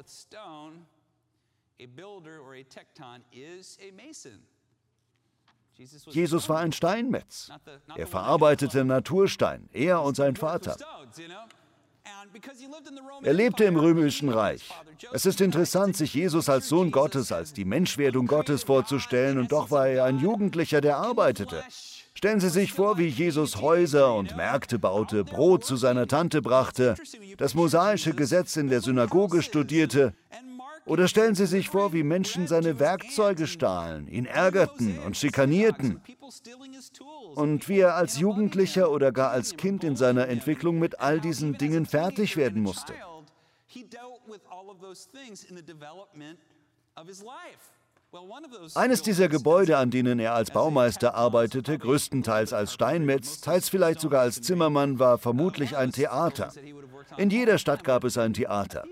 Jesus 6.09 6.49
war 6.49 6.59
ein 6.59 6.71
Steinmetz. 6.71 7.49
Er 7.95 8.07
verarbeitete 8.07 8.85
Naturstein, 8.85 9.69
er 9.73 10.03
und 10.03 10.15
sein 10.15 10.35
Vater. 10.35 10.77
Er 13.21 13.33
lebte 13.33 13.63
im 13.63 13.77
römischen 13.77 14.29
Reich. 14.29 14.69
Es 15.13 15.25
ist 15.25 15.39
interessant, 15.39 15.95
sich 15.95 16.13
Jesus 16.13 16.49
als 16.49 16.67
Sohn 16.67 16.91
Gottes, 16.91 17.31
als 17.31 17.53
die 17.53 17.65
Menschwerdung 17.65 18.27
Gottes 18.27 18.63
vorzustellen, 18.63 19.37
und 19.37 19.51
doch 19.51 19.71
war 19.71 19.87
er 19.87 20.05
ein 20.05 20.19
Jugendlicher, 20.19 20.81
der 20.81 20.97
arbeitete. 20.97 21.63
Stellen 22.15 22.39
Sie 22.39 22.49
sich 22.49 22.73
vor, 22.73 22.97
wie 22.97 23.07
Jesus 23.07 23.61
Häuser 23.61 24.15
und 24.15 24.35
Märkte 24.35 24.79
baute, 24.79 25.23
Brot 25.23 25.65
zu 25.65 25.75
seiner 25.75 26.07
Tante 26.07 26.41
brachte, 26.41 26.95
das 27.37 27.53
mosaische 27.53 28.13
Gesetz 28.13 28.55
in 28.55 28.69
der 28.69 28.81
Synagoge 28.81 29.41
studierte. 29.41 30.13
Oder 30.85 31.07
stellen 31.07 31.35
Sie 31.35 31.45
sich 31.45 31.69
vor, 31.69 31.93
wie 31.93 32.03
Menschen 32.03 32.47
seine 32.47 32.79
Werkzeuge 32.79 33.47
stahlen, 33.47 34.07
ihn 34.07 34.25
ärgerten 34.25 34.99
und 34.99 35.15
schikanierten. 35.15 36.01
Und 37.35 37.69
wie 37.69 37.79
er 37.79 37.95
als 37.95 38.19
Jugendlicher 38.19 38.91
oder 38.91 39.11
gar 39.11 39.31
als 39.31 39.55
Kind 39.55 39.83
in 39.83 39.95
seiner 39.95 40.27
Entwicklung 40.27 40.79
mit 40.79 40.99
all 40.99 41.21
diesen 41.21 41.57
Dingen 41.57 41.85
fertig 41.85 42.35
werden 42.35 42.61
musste. 42.61 42.93
Eines 48.75 49.01
dieser 49.01 49.27
Gebäude, 49.27 49.77
an 49.77 49.89
denen 49.89 50.19
er 50.19 50.35
als 50.35 50.51
Baumeister 50.51 51.15
arbeitete, 51.15 51.79
größtenteils 51.79 52.53
als 52.53 52.73
Steinmetz, 52.73 53.41
teils 53.41 53.69
vielleicht 53.69 54.01
sogar 54.01 54.21
als 54.21 54.41
Zimmermann, 54.41 54.99
war 54.99 55.17
vermutlich 55.17 55.75
ein 55.75 55.91
Theater. 55.91 56.51
In 57.17 57.31
jeder 57.31 57.57
Stadt 57.57 57.83
gab 57.83 58.03
es 58.03 58.17
ein 58.17 58.33
Theater. 58.33 58.83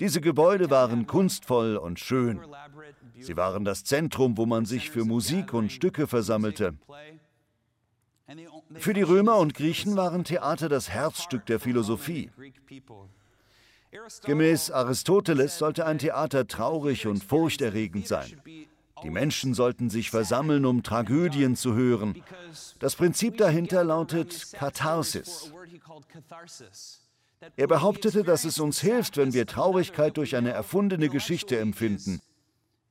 Diese 0.00 0.20
Gebäude 0.20 0.70
waren 0.70 1.06
kunstvoll 1.06 1.76
und 1.76 2.00
schön. 2.00 2.40
Sie 3.18 3.36
waren 3.36 3.64
das 3.64 3.84
Zentrum, 3.84 4.38
wo 4.38 4.46
man 4.46 4.64
sich 4.64 4.90
für 4.90 5.04
Musik 5.04 5.52
und 5.52 5.70
Stücke 5.70 6.06
versammelte. 6.06 6.74
Für 8.74 8.94
die 8.94 9.02
Römer 9.02 9.36
und 9.36 9.54
Griechen 9.54 9.96
waren 9.96 10.24
Theater 10.24 10.68
das 10.68 10.88
Herzstück 10.88 11.46
der 11.46 11.60
Philosophie. 11.60 12.30
Gemäß 14.24 14.70
Aristoteles 14.70 15.58
sollte 15.58 15.84
ein 15.84 15.98
Theater 15.98 16.46
traurig 16.46 17.06
und 17.06 17.22
furchterregend 17.22 18.06
sein. 18.06 18.40
Die 19.02 19.10
Menschen 19.10 19.54
sollten 19.54 19.90
sich 19.90 20.10
versammeln, 20.10 20.64
um 20.64 20.82
Tragödien 20.82 21.56
zu 21.56 21.74
hören. 21.74 22.22
Das 22.78 22.96
Prinzip 22.96 23.36
dahinter 23.36 23.82
lautet 23.82 24.52
Katharsis. 24.52 25.52
Er 27.56 27.66
behauptete, 27.66 28.22
dass 28.22 28.44
es 28.44 28.58
uns 28.58 28.80
hilft, 28.80 29.16
wenn 29.16 29.32
wir 29.32 29.46
Traurigkeit 29.46 30.16
durch 30.16 30.36
eine 30.36 30.50
erfundene 30.50 31.08
Geschichte 31.08 31.58
empfinden. 31.58 32.20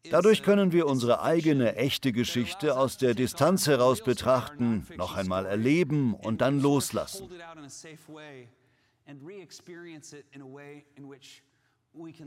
Dadurch 0.09 0.43
können 0.43 0.71
wir 0.71 0.87
unsere 0.87 1.21
eigene 1.21 1.75
echte 1.75 2.11
Geschichte 2.11 2.77
aus 2.77 2.97
der 2.97 3.13
Distanz 3.13 3.67
heraus 3.67 4.03
betrachten, 4.03 4.87
noch 4.95 5.15
einmal 5.15 5.45
erleben 5.45 6.15
und 6.15 6.41
dann 6.41 6.59
loslassen. 6.61 7.29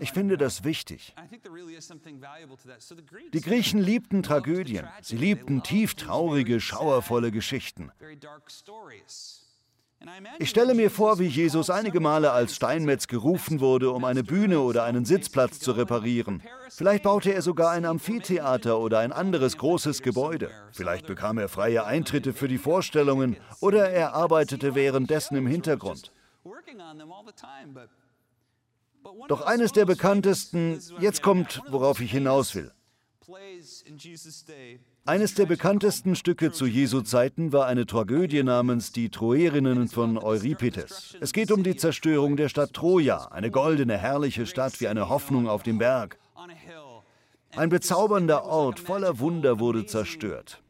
Ich 0.00 0.12
finde 0.12 0.36
das 0.36 0.64
wichtig. 0.64 1.14
Die 3.32 3.40
Griechen 3.40 3.80
liebten 3.80 4.22
Tragödien. 4.22 4.86
Sie 5.00 5.16
liebten 5.16 5.62
tief 5.62 5.94
traurige, 5.94 6.60
schauervolle 6.60 7.30
Geschichten. 7.30 7.90
Ich 10.38 10.50
stelle 10.50 10.74
mir 10.74 10.90
vor, 10.90 11.18
wie 11.18 11.26
Jesus 11.26 11.70
einige 11.70 12.00
Male 12.00 12.32
als 12.32 12.54
Steinmetz 12.56 13.06
gerufen 13.06 13.60
wurde, 13.60 13.90
um 13.90 14.04
eine 14.04 14.24
Bühne 14.24 14.60
oder 14.60 14.84
einen 14.84 15.04
Sitzplatz 15.04 15.58
zu 15.60 15.72
reparieren. 15.72 16.42
Vielleicht 16.70 17.04
baute 17.04 17.32
er 17.32 17.42
sogar 17.42 17.70
ein 17.70 17.84
Amphitheater 17.84 18.78
oder 18.78 18.98
ein 18.98 19.12
anderes 19.12 19.56
großes 19.56 20.02
Gebäude. 20.02 20.50
Vielleicht 20.72 21.06
bekam 21.06 21.38
er 21.38 21.48
freie 21.48 21.84
Eintritte 21.84 22.32
für 22.32 22.48
die 22.48 22.58
Vorstellungen 22.58 23.36
oder 23.60 23.90
er 23.90 24.14
arbeitete 24.14 24.74
währenddessen 24.74 25.36
im 25.36 25.46
Hintergrund. 25.46 26.12
Doch 29.28 29.42
eines 29.42 29.72
der 29.72 29.84
bekanntesten, 29.84 30.80
jetzt 31.00 31.22
kommt, 31.22 31.60
worauf 31.68 32.00
ich 32.00 32.10
hinaus 32.10 32.54
will. 32.54 32.72
Eines 35.04 35.34
der 35.34 35.46
bekanntesten 35.46 36.14
Stücke 36.14 36.52
zu 36.52 36.66
Jesu 36.66 37.00
Zeiten 37.00 37.52
war 37.52 37.66
eine 37.66 37.86
Tragödie 37.86 38.42
namens 38.42 38.92
Die 38.92 39.10
Troerinnen 39.10 39.88
von 39.88 40.16
Euripides. 40.16 41.16
Es 41.20 41.32
geht 41.32 41.50
um 41.50 41.64
die 41.64 41.76
Zerstörung 41.76 42.36
der 42.36 42.48
Stadt 42.48 42.72
Troja, 42.72 43.26
eine 43.26 43.50
goldene, 43.50 43.98
herrliche 43.98 44.46
Stadt 44.46 44.80
wie 44.80 44.88
eine 44.88 45.08
Hoffnung 45.08 45.48
auf 45.48 45.62
dem 45.62 45.78
Berg. 45.78 46.18
Ein 47.54 47.68
bezaubernder 47.68 48.44
Ort 48.44 48.78
voller 48.78 49.18
Wunder 49.18 49.58
wurde 49.58 49.84
zerstört. 49.86 50.62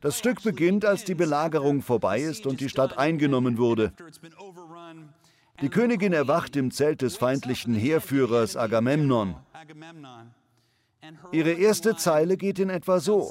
Das 0.00 0.18
Stück 0.18 0.42
beginnt, 0.42 0.84
als 0.84 1.04
die 1.04 1.14
Belagerung 1.14 1.82
vorbei 1.82 2.20
ist 2.20 2.46
und 2.46 2.60
die 2.60 2.68
Stadt 2.68 2.96
eingenommen 2.96 3.58
wurde. 3.58 3.92
Die 5.60 5.68
Königin 5.68 6.14
erwacht 6.14 6.56
im 6.56 6.70
Zelt 6.70 7.02
des 7.02 7.18
feindlichen 7.18 7.74
Heerführers 7.74 8.56
Agamemnon. 8.56 9.36
Ihre 11.32 11.52
erste 11.52 11.96
Zeile 11.96 12.36
geht 12.36 12.58
in 12.58 12.70
etwa 12.70 13.00
so. 13.00 13.30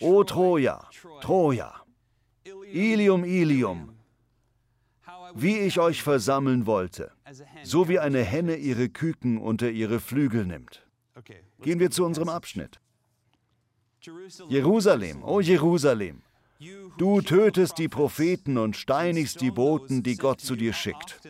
O 0.00 0.24
Troja, 0.24 0.88
Troja, 1.20 1.82
Ilium, 2.72 3.24
Ilium, 3.24 3.96
wie 5.34 5.58
ich 5.58 5.78
euch 5.80 6.02
versammeln 6.02 6.66
wollte, 6.66 7.12
so 7.62 7.88
wie 7.88 7.98
eine 7.98 8.22
Henne 8.22 8.56
ihre 8.56 8.88
Küken 8.88 9.38
unter 9.38 9.70
ihre 9.70 9.98
Flügel 9.98 10.44
nimmt. 10.44 10.86
Gehen 11.60 11.80
wir 11.80 11.90
zu 11.90 12.04
unserem 12.04 12.28
Abschnitt. 12.28 12.80
Jerusalem, 14.48 15.22
o 15.22 15.40
Jerusalem, 15.40 16.22
du 16.98 17.20
tötest 17.20 17.78
die 17.78 17.88
Propheten 17.88 18.58
und 18.58 18.76
steinigst 18.76 19.40
die 19.40 19.50
Boten, 19.50 20.02
die 20.02 20.16
Gott 20.16 20.40
zu 20.40 20.56
dir 20.56 20.72
schickt. 20.72 21.20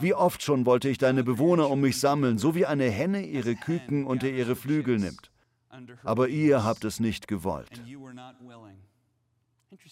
Wie 0.00 0.14
oft 0.14 0.42
schon 0.42 0.66
wollte 0.66 0.88
ich 0.88 0.98
deine 0.98 1.24
Bewohner 1.24 1.70
um 1.70 1.80
mich 1.80 1.98
sammeln, 2.00 2.38
so 2.38 2.54
wie 2.54 2.66
eine 2.66 2.90
Henne 2.90 3.26
ihre 3.26 3.54
Küken 3.54 4.06
unter 4.06 4.28
ihre 4.28 4.56
Flügel 4.56 4.98
nimmt. 4.98 5.30
Aber 6.02 6.28
ihr 6.28 6.64
habt 6.64 6.84
es 6.84 7.00
nicht 7.00 7.28
gewollt. 7.28 7.82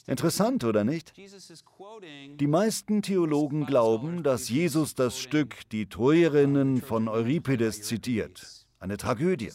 Interessant, 0.07 0.65
oder 0.65 0.85
nicht? 0.85 1.13
Die 2.41 2.47
meisten 2.47 3.03
Theologen 3.03 3.67
glauben, 3.67 4.23
dass 4.23 4.49
Jesus 4.49 4.95
das 4.95 5.19
Stück 5.19 5.69
Die 5.71 5.87
Troerinnen 5.87 6.81
von 6.81 7.09
Euripides 7.09 7.83
zitiert. 7.83 8.67
Eine 8.79 8.97
Tragödie. 8.97 9.51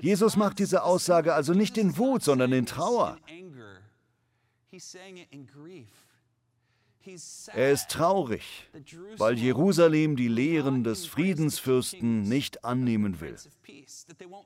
Jesus 0.00 0.36
macht 0.36 0.58
diese 0.58 0.82
Aussage 0.82 1.34
also 1.34 1.52
nicht 1.52 1.78
in 1.78 1.96
Wut, 1.96 2.22
sondern 2.22 2.52
in 2.52 2.66
Trauer. 2.66 3.16
Er 7.52 7.70
ist 7.70 7.90
traurig, 7.90 8.70
weil 9.18 9.38
Jerusalem 9.38 10.16
die 10.16 10.28
Lehren 10.28 10.84
des 10.84 11.04
Friedensfürsten 11.04 12.22
nicht 12.22 12.64
annehmen 12.64 13.20
will. 13.20 13.36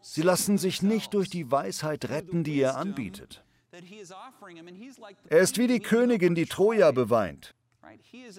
Sie 0.02 0.22
lassen 0.22 0.58
sich 0.58 0.82
nicht 0.82 1.14
durch 1.14 1.30
die 1.30 1.50
Weisheit 1.50 2.08
retten, 2.08 2.42
die 2.42 2.60
er 2.60 2.76
anbietet. 2.76 3.44
Er 5.28 5.40
ist 5.40 5.58
wie 5.58 5.66
die 5.68 5.80
Königin, 5.80 6.34
die 6.34 6.46
Troja 6.46 6.90
beweint. 6.90 7.54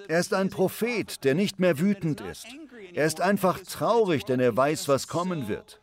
Er 0.07 0.19
ist 0.19 0.33
ein 0.33 0.49
Prophet, 0.49 1.23
der 1.23 1.33
nicht 1.33 1.59
mehr 1.59 1.79
wütend 1.79 2.21
ist. 2.21 2.47
Er 2.93 3.05
ist 3.05 3.21
einfach 3.21 3.59
traurig, 3.61 4.25
denn 4.25 4.39
er 4.39 4.55
weiß, 4.55 4.87
was 4.87 5.07
kommen 5.07 5.47
wird. 5.47 5.81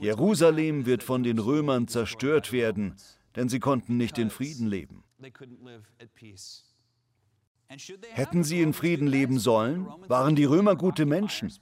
Jerusalem 0.00 0.86
wird 0.86 1.02
von 1.02 1.22
den 1.22 1.38
Römern 1.38 1.88
zerstört 1.88 2.52
werden, 2.52 2.94
denn 3.36 3.48
sie 3.48 3.60
konnten 3.60 3.96
nicht 3.96 4.18
in 4.18 4.30
Frieden 4.30 4.66
leben. 4.66 5.02
Hätten 8.12 8.44
sie 8.44 8.62
in 8.62 8.72
Frieden 8.72 9.06
leben 9.06 9.38
sollen? 9.38 9.86
Waren 10.08 10.36
die 10.36 10.44
Römer 10.44 10.76
gute 10.76 11.06
Menschen? 11.06 11.52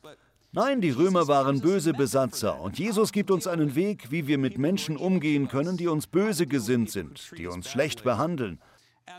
Nein, 0.53 0.81
die 0.81 0.91
Römer 0.91 1.29
waren 1.29 1.61
böse 1.61 1.93
Besatzer 1.93 2.59
und 2.61 2.79
Jesus 2.79 3.13
gibt 3.13 3.31
uns 3.31 3.47
einen 3.47 3.75
Weg, 3.75 4.11
wie 4.11 4.27
wir 4.27 4.39
mit 4.39 4.57
Menschen 4.57 4.97
umgehen 4.97 5.49
können, 5.49 5.77
die 5.77 5.89
uns 5.89 6.07
böse 6.07 6.47
gesinnt 6.47 6.91
sind, 6.91 7.33
die 7.37 7.47
uns 7.47 7.69
schlecht 7.69 8.03
behandeln. 8.03 8.59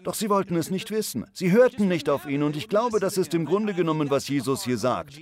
Doch 0.04 0.14
sie 0.14 0.30
wollten 0.30 0.56
es 0.56 0.70
nicht 0.70 0.92
wissen. 0.92 1.26
Sie 1.34 1.52
hörten 1.52 1.88
nicht 1.88 2.10
auf 2.10 2.26
ihn 2.26 2.44
und 2.44 2.56
ich 2.56 2.68
glaube, 2.68 3.00
das 3.00 3.18
ist 3.18 3.34
im 3.34 3.46
Grunde 3.46 3.74
genommen, 3.74 4.10
was 4.10 4.28
Jesus 4.28 4.64
hier 4.64 4.78
sagt. 4.78 5.20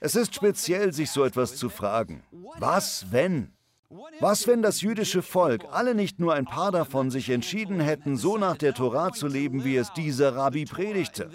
Es 0.00 0.16
ist 0.16 0.34
speziell, 0.34 0.92
sich 0.92 1.10
so 1.10 1.24
etwas 1.24 1.56
zu 1.56 1.68
fragen. 1.68 2.22
Was, 2.58 3.06
wenn? 3.10 3.52
Was, 4.20 4.46
wenn 4.46 4.62
das 4.62 4.80
jüdische 4.80 5.22
Volk, 5.22 5.64
alle 5.70 5.94
nicht 5.94 6.18
nur 6.18 6.34
ein 6.34 6.46
paar 6.46 6.72
davon, 6.72 7.10
sich 7.10 7.30
entschieden 7.30 7.80
hätten, 7.80 8.16
so 8.16 8.38
nach 8.38 8.56
der 8.56 8.74
Tora 8.74 9.12
zu 9.12 9.28
leben, 9.28 9.64
wie 9.64 9.76
es 9.76 9.92
dieser 9.92 10.34
Rabbi 10.34 10.64
predigte? 10.64 11.30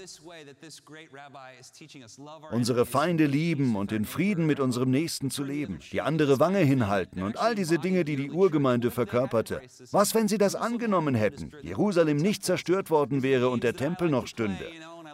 Unsere 2.51 2.85
Feinde 2.85 3.25
lieben 3.25 3.75
und 3.75 3.91
in 3.91 4.05
Frieden 4.05 4.45
mit 4.45 4.59
unserem 4.59 4.91
Nächsten 4.91 5.29
zu 5.29 5.43
leben, 5.43 5.79
die 5.91 6.01
andere 6.01 6.39
Wange 6.39 6.59
hinhalten 6.59 7.23
und 7.23 7.38
all 7.38 7.55
diese 7.55 7.79
Dinge, 7.79 8.03
die 8.03 8.15
die 8.15 8.31
Urgemeinde 8.31 8.91
verkörperte. 8.91 9.62
Was, 9.91 10.15
wenn 10.15 10.27
sie 10.27 10.38
das 10.38 10.55
angenommen 10.55 11.15
hätten, 11.15 11.51
Jerusalem 11.62 12.17
nicht 12.17 12.43
zerstört 12.43 12.89
worden 12.89 13.23
wäre 13.23 13.49
und 13.49 13.63
der 13.63 13.75
Tempel 13.75 14.09
noch 14.09 14.27
stünde? 14.27 14.65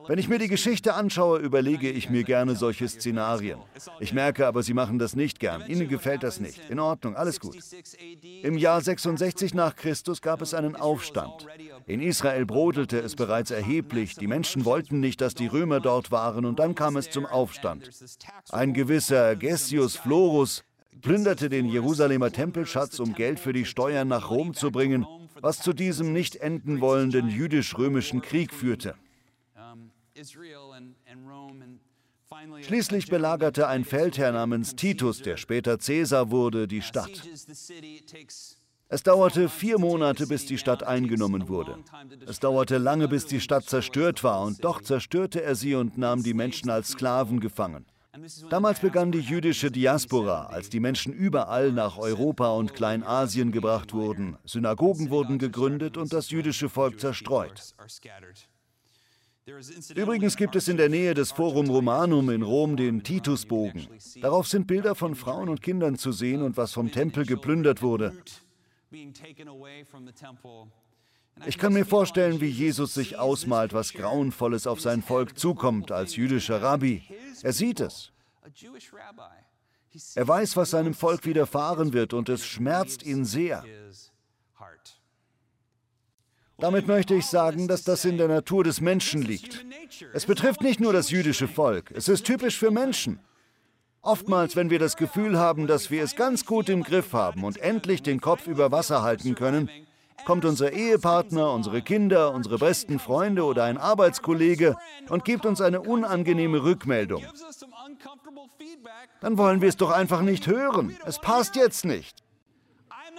Wenn 0.07 0.19
ich 0.19 0.29
mir 0.29 0.39
die 0.39 0.47
Geschichte 0.47 0.93
anschaue, 0.93 1.39
überlege 1.39 1.89
ich 1.89 2.09
mir 2.09 2.23
gerne 2.23 2.55
solche 2.55 2.87
Szenarien. 2.87 3.59
Ich 3.99 4.13
merke 4.13 4.45
aber, 4.47 4.63
Sie 4.63 4.73
machen 4.73 4.99
das 4.99 5.15
nicht 5.15 5.39
gern. 5.39 5.63
Ihnen 5.67 5.87
gefällt 5.87 6.23
das 6.23 6.39
nicht. 6.39 6.59
In 6.69 6.79
Ordnung, 6.79 7.15
alles 7.15 7.39
gut. 7.39 7.57
Im 8.43 8.57
Jahr 8.57 8.81
66 8.81 9.53
nach 9.53 9.75
Christus 9.75 10.21
gab 10.21 10.41
es 10.41 10.53
einen 10.53 10.75
Aufstand. 10.75 11.47
In 11.87 12.01
Israel 12.01 12.45
brodelte 12.45 12.99
es 12.99 13.15
bereits 13.15 13.51
erheblich. 13.51 14.15
Die 14.15 14.27
Menschen 14.27 14.65
wollten 14.65 14.99
nicht, 14.99 15.21
dass 15.21 15.33
die 15.33 15.47
Römer 15.47 15.79
dort 15.79 16.11
waren 16.11 16.45
und 16.45 16.59
dann 16.59 16.75
kam 16.75 16.97
es 16.97 17.09
zum 17.09 17.25
Aufstand. 17.25 17.89
Ein 18.51 18.73
gewisser 18.73 19.35
Gessius 19.35 19.95
Florus 19.95 20.63
plünderte 21.01 21.49
den 21.49 21.65
Jerusalemer 21.67 22.31
Tempelschatz, 22.31 22.99
um 22.99 23.13
Geld 23.13 23.39
für 23.39 23.53
die 23.53 23.65
Steuern 23.65 24.07
nach 24.07 24.29
Rom 24.29 24.53
zu 24.53 24.71
bringen, 24.71 25.05
was 25.41 25.59
zu 25.59 25.73
diesem 25.73 26.13
nicht 26.13 26.37
enden 26.37 26.81
wollenden 26.81 27.29
jüdisch-römischen 27.29 28.21
Krieg 28.21 28.53
führte. 28.53 28.95
Schließlich 32.61 33.07
belagerte 33.07 33.67
ein 33.67 33.85
Feldherr 33.85 34.31
namens 34.31 34.75
Titus, 34.75 35.21
der 35.21 35.37
später 35.37 35.79
Cäsar 35.79 36.31
wurde, 36.31 36.67
die 36.67 36.81
Stadt. 36.81 37.21
Es 38.87 39.03
dauerte 39.03 39.49
vier 39.49 39.79
Monate, 39.79 40.27
bis 40.27 40.45
die 40.45 40.57
Stadt 40.57 40.83
eingenommen 40.83 41.49
wurde. 41.49 41.77
Es 42.27 42.39
dauerte 42.39 42.77
lange, 42.77 43.07
bis 43.07 43.25
die 43.25 43.41
Stadt 43.41 43.65
zerstört 43.65 44.23
war, 44.23 44.41
und 44.41 44.63
doch 44.63 44.81
zerstörte 44.81 45.41
er 45.43 45.55
sie 45.55 45.75
und 45.75 45.97
nahm 45.97 46.23
die 46.23 46.33
Menschen 46.33 46.69
als 46.69 46.89
Sklaven 46.89 47.39
gefangen. 47.39 47.85
Damals 48.49 48.79
begann 48.79 49.11
die 49.11 49.19
jüdische 49.19 49.71
Diaspora, 49.71 50.45
als 50.45 50.69
die 50.69 50.79
Menschen 50.79 51.11
überall 51.11 51.71
nach 51.71 51.97
Europa 51.97 52.49
und 52.51 52.73
Kleinasien 52.73 53.51
gebracht 53.51 53.93
wurden. 53.93 54.37
Synagogen 54.45 55.09
wurden 55.09 55.37
gegründet 55.39 55.97
und 55.97 56.13
das 56.13 56.29
jüdische 56.29 56.69
Volk 56.69 56.99
zerstreut. 56.99 57.75
Übrigens 59.95 60.37
gibt 60.37 60.55
es 60.55 60.67
in 60.67 60.77
der 60.77 60.89
Nähe 60.89 61.13
des 61.13 61.31
Forum 61.31 61.69
Romanum 61.69 62.31
in 62.31 62.41
Rom 62.41 62.75
den 62.77 63.03
Titusbogen. 63.03 63.87
Darauf 64.21 64.47
sind 64.47 64.65
Bilder 64.65 64.95
von 64.95 65.13
Frauen 65.13 65.49
und 65.49 65.61
Kindern 65.61 65.97
zu 65.97 66.11
sehen 66.11 66.41
und 66.41 66.57
was 66.57 66.73
vom 66.73 66.91
Tempel 66.91 67.25
geplündert 67.25 67.83
wurde. 67.83 68.13
Ich 71.45 71.57
kann 71.57 71.73
mir 71.73 71.85
vorstellen, 71.85 72.41
wie 72.41 72.47
Jesus 72.47 72.93
sich 72.93 73.19
ausmalt, 73.19 73.73
was 73.73 73.93
Grauenvolles 73.93 74.65
auf 74.65 74.81
sein 74.81 75.03
Volk 75.03 75.37
zukommt 75.37 75.91
als 75.91 76.15
jüdischer 76.15 76.61
Rabbi. 76.61 77.03
Er 77.43 77.53
sieht 77.53 77.81
es. 77.81 78.11
Er 80.15 80.27
weiß, 80.27 80.57
was 80.57 80.71
seinem 80.71 80.93
Volk 80.93 81.25
widerfahren 81.25 81.93
wird 81.93 82.13
und 82.13 82.29
es 82.29 82.45
schmerzt 82.45 83.03
ihn 83.03 83.25
sehr. 83.25 83.63
Damit 86.57 86.87
möchte 86.87 87.15
ich 87.15 87.25
sagen, 87.25 87.67
dass 87.67 87.83
das 87.83 88.05
in 88.05 88.17
der 88.17 88.27
Natur 88.27 88.63
des 88.63 88.79
Menschen 88.79 89.21
liegt. 89.21 89.65
Es 90.13 90.25
betrifft 90.25 90.61
nicht 90.61 90.79
nur 90.79 90.93
das 90.93 91.09
jüdische 91.09 91.47
Volk, 91.47 91.91
es 91.91 92.07
ist 92.07 92.25
typisch 92.25 92.57
für 92.57 92.71
Menschen. 92.71 93.19
Oftmals, 94.01 94.55
wenn 94.55 94.69
wir 94.69 94.79
das 94.79 94.97
Gefühl 94.97 95.39
haben, 95.39 95.65
dass 95.67 95.89
wir 95.89 96.03
es 96.03 96.15
ganz 96.15 96.45
gut 96.45 96.69
im 96.69 96.83
Griff 96.83 97.13
haben 97.13 97.43
und 97.43 97.57
endlich 97.57 98.03
den 98.03 98.21
Kopf 98.21 98.45
über 98.45 98.71
Wasser 98.71 99.01
halten 99.01 99.33
können, 99.33 99.69
kommt 100.25 100.45
unser 100.45 100.71
Ehepartner, 100.71 101.51
unsere 101.51 101.81
Kinder, 101.81 102.31
unsere 102.31 102.57
besten 102.57 102.99
Freunde 102.99 103.43
oder 103.43 103.63
ein 103.63 103.77
Arbeitskollege 103.77 104.75
und 105.09 105.25
gibt 105.25 105.45
uns 105.45 105.59
eine 105.59 105.81
unangenehme 105.81 106.63
Rückmeldung. 106.63 107.23
Dann 109.21 109.37
wollen 109.37 109.61
wir 109.61 109.69
es 109.69 109.77
doch 109.77 109.91
einfach 109.91 110.21
nicht 110.21 110.47
hören. 110.47 110.95
Es 111.05 111.19
passt 111.19 111.55
jetzt 111.55 111.83
nicht. 111.83 112.23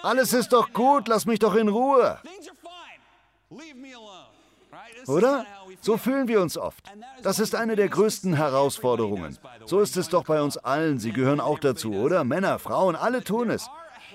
Alles 0.03 0.33
ist 0.33 0.53
doch 0.53 0.72
gut, 0.72 1.09
lass 1.09 1.27
mich 1.27 1.38
doch 1.38 1.55
in 1.55 1.68
Ruhe. 1.68 2.20
Oder? 5.06 5.46
So 5.80 5.96
fühlen 5.96 6.28
wir 6.28 6.40
uns 6.40 6.59
oft. 6.59 6.85
Das 7.22 7.38
ist 7.38 7.54
eine 7.54 7.76
der 7.76 7.88
größten 7.88 8.35
Herausforderungen. 8.35 9.38
So 9.64 9.80
ist 9.80 9.96
es 9.96 10.09
doch 10.09 10.24
bei 10.24 10.42
uns 10.42 10.56
allen. 10.56 10.98
Sie 10.98 11.12
gehören 11.12 11.40
auch 11.40 11.59
dazu, 11.59 11.92
oder? 11.94 12.24
Männer, 12.24 12.59
Frauen, 12.59 12.96
alle 12.96 13.22
tun 13.22 13.50
es. 13.50 13.68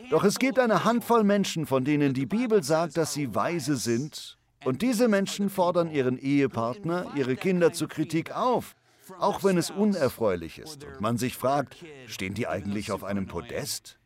Doch 0.09 0.23
es 0.23 0.39
gibt 0.39 0.59
eine 0.59 0.83
Handvoll 0.83 1.23
Menschen, 1.23 1.65
von 1.65 1.85
denen 1.85 2.13
die 2.13 2.25
Bibel 2.25 2.63
sagt, 2.63 2.97
dass 2.97 3.13
sie 3.13 3.33
weise 3.33 3.77
sind. 3.77 4.37
Und 4.63 4.81
diese 4.81 5.07
Menschen 5.07 5.49
fordern 5.49 5.89
ihren 5.89 6.17
Ehepartner, 6.17 7.11
ihre 7.15 7.35
Kinder 7.35 7.73
zur 7.73 7.87
Kritik 7.87 8.35
auf, 8.35 8.75
auch 9.19 9.43
wenn 9.43 9.57
es 9.57 9.71
unerfreulich 9.71 10.59
ist 10.59 10.83
und 10.83 11.01
man 11.01 11.17
sich 11.17 11.35
fragt, 11.35 11.77
stehen 12.07 12.33
die 12.33 12.47
eigentlich 12.47 12.91
auf 12.91 13.03
einem 13.03 13.27
Podest? 13.27 13.97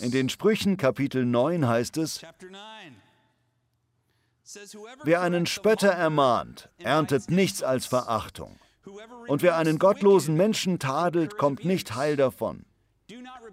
In 0.00 0.10
den 0.10 0.28
Sprüchen 0.28 0.76
Kapitel 0.76 1.24
9 1.24 1.66
heißt 1.66 1.96
es, 1.98 2.20
wer 5.04 5.20
einen 5.22 5.46
Spötter 5.46 5.90
ermahnt, 5.90 6.68
erntet 6.78 7.30
nichts 7.30 7.62
als 7.62 7.86
Verachtung. 7.86 8.58
Und 9.28 9.42
wer 9.42 9.56
einen 9.56 9.78
gottlosen 9.78 10.36
Menschen 10.36 10.78
tadelt, 10.78 11.38
kommt 11.38 11.64
nicht 11.64 11.94
heil 11.94 12.16
davon. 12.16 12.64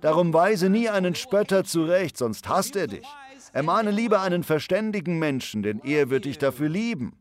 Darum 0.01 0.33
weise 0.33 0.69
nie 0.69 0.89
einen 0.89 1.15
Spötter 1.15 1.63
zurecht, 1.63 2.17
sonst 2.17 2.47
hasst 2.47 2.75
er 2.75 2.87
dich. 2.87 3.05
Ermahne 3.53 3.91
lieber 3.91 4.21
einen 4.21 4.43
verständigen 4.43 5.19
Menschen, 5.19 5.63
denn 5.63 5.79
er 5.83 6.09
wird 6.09 6.25
dich 6.25 6.37
dafür 6.37 6.69
lieben. 6.69 7.17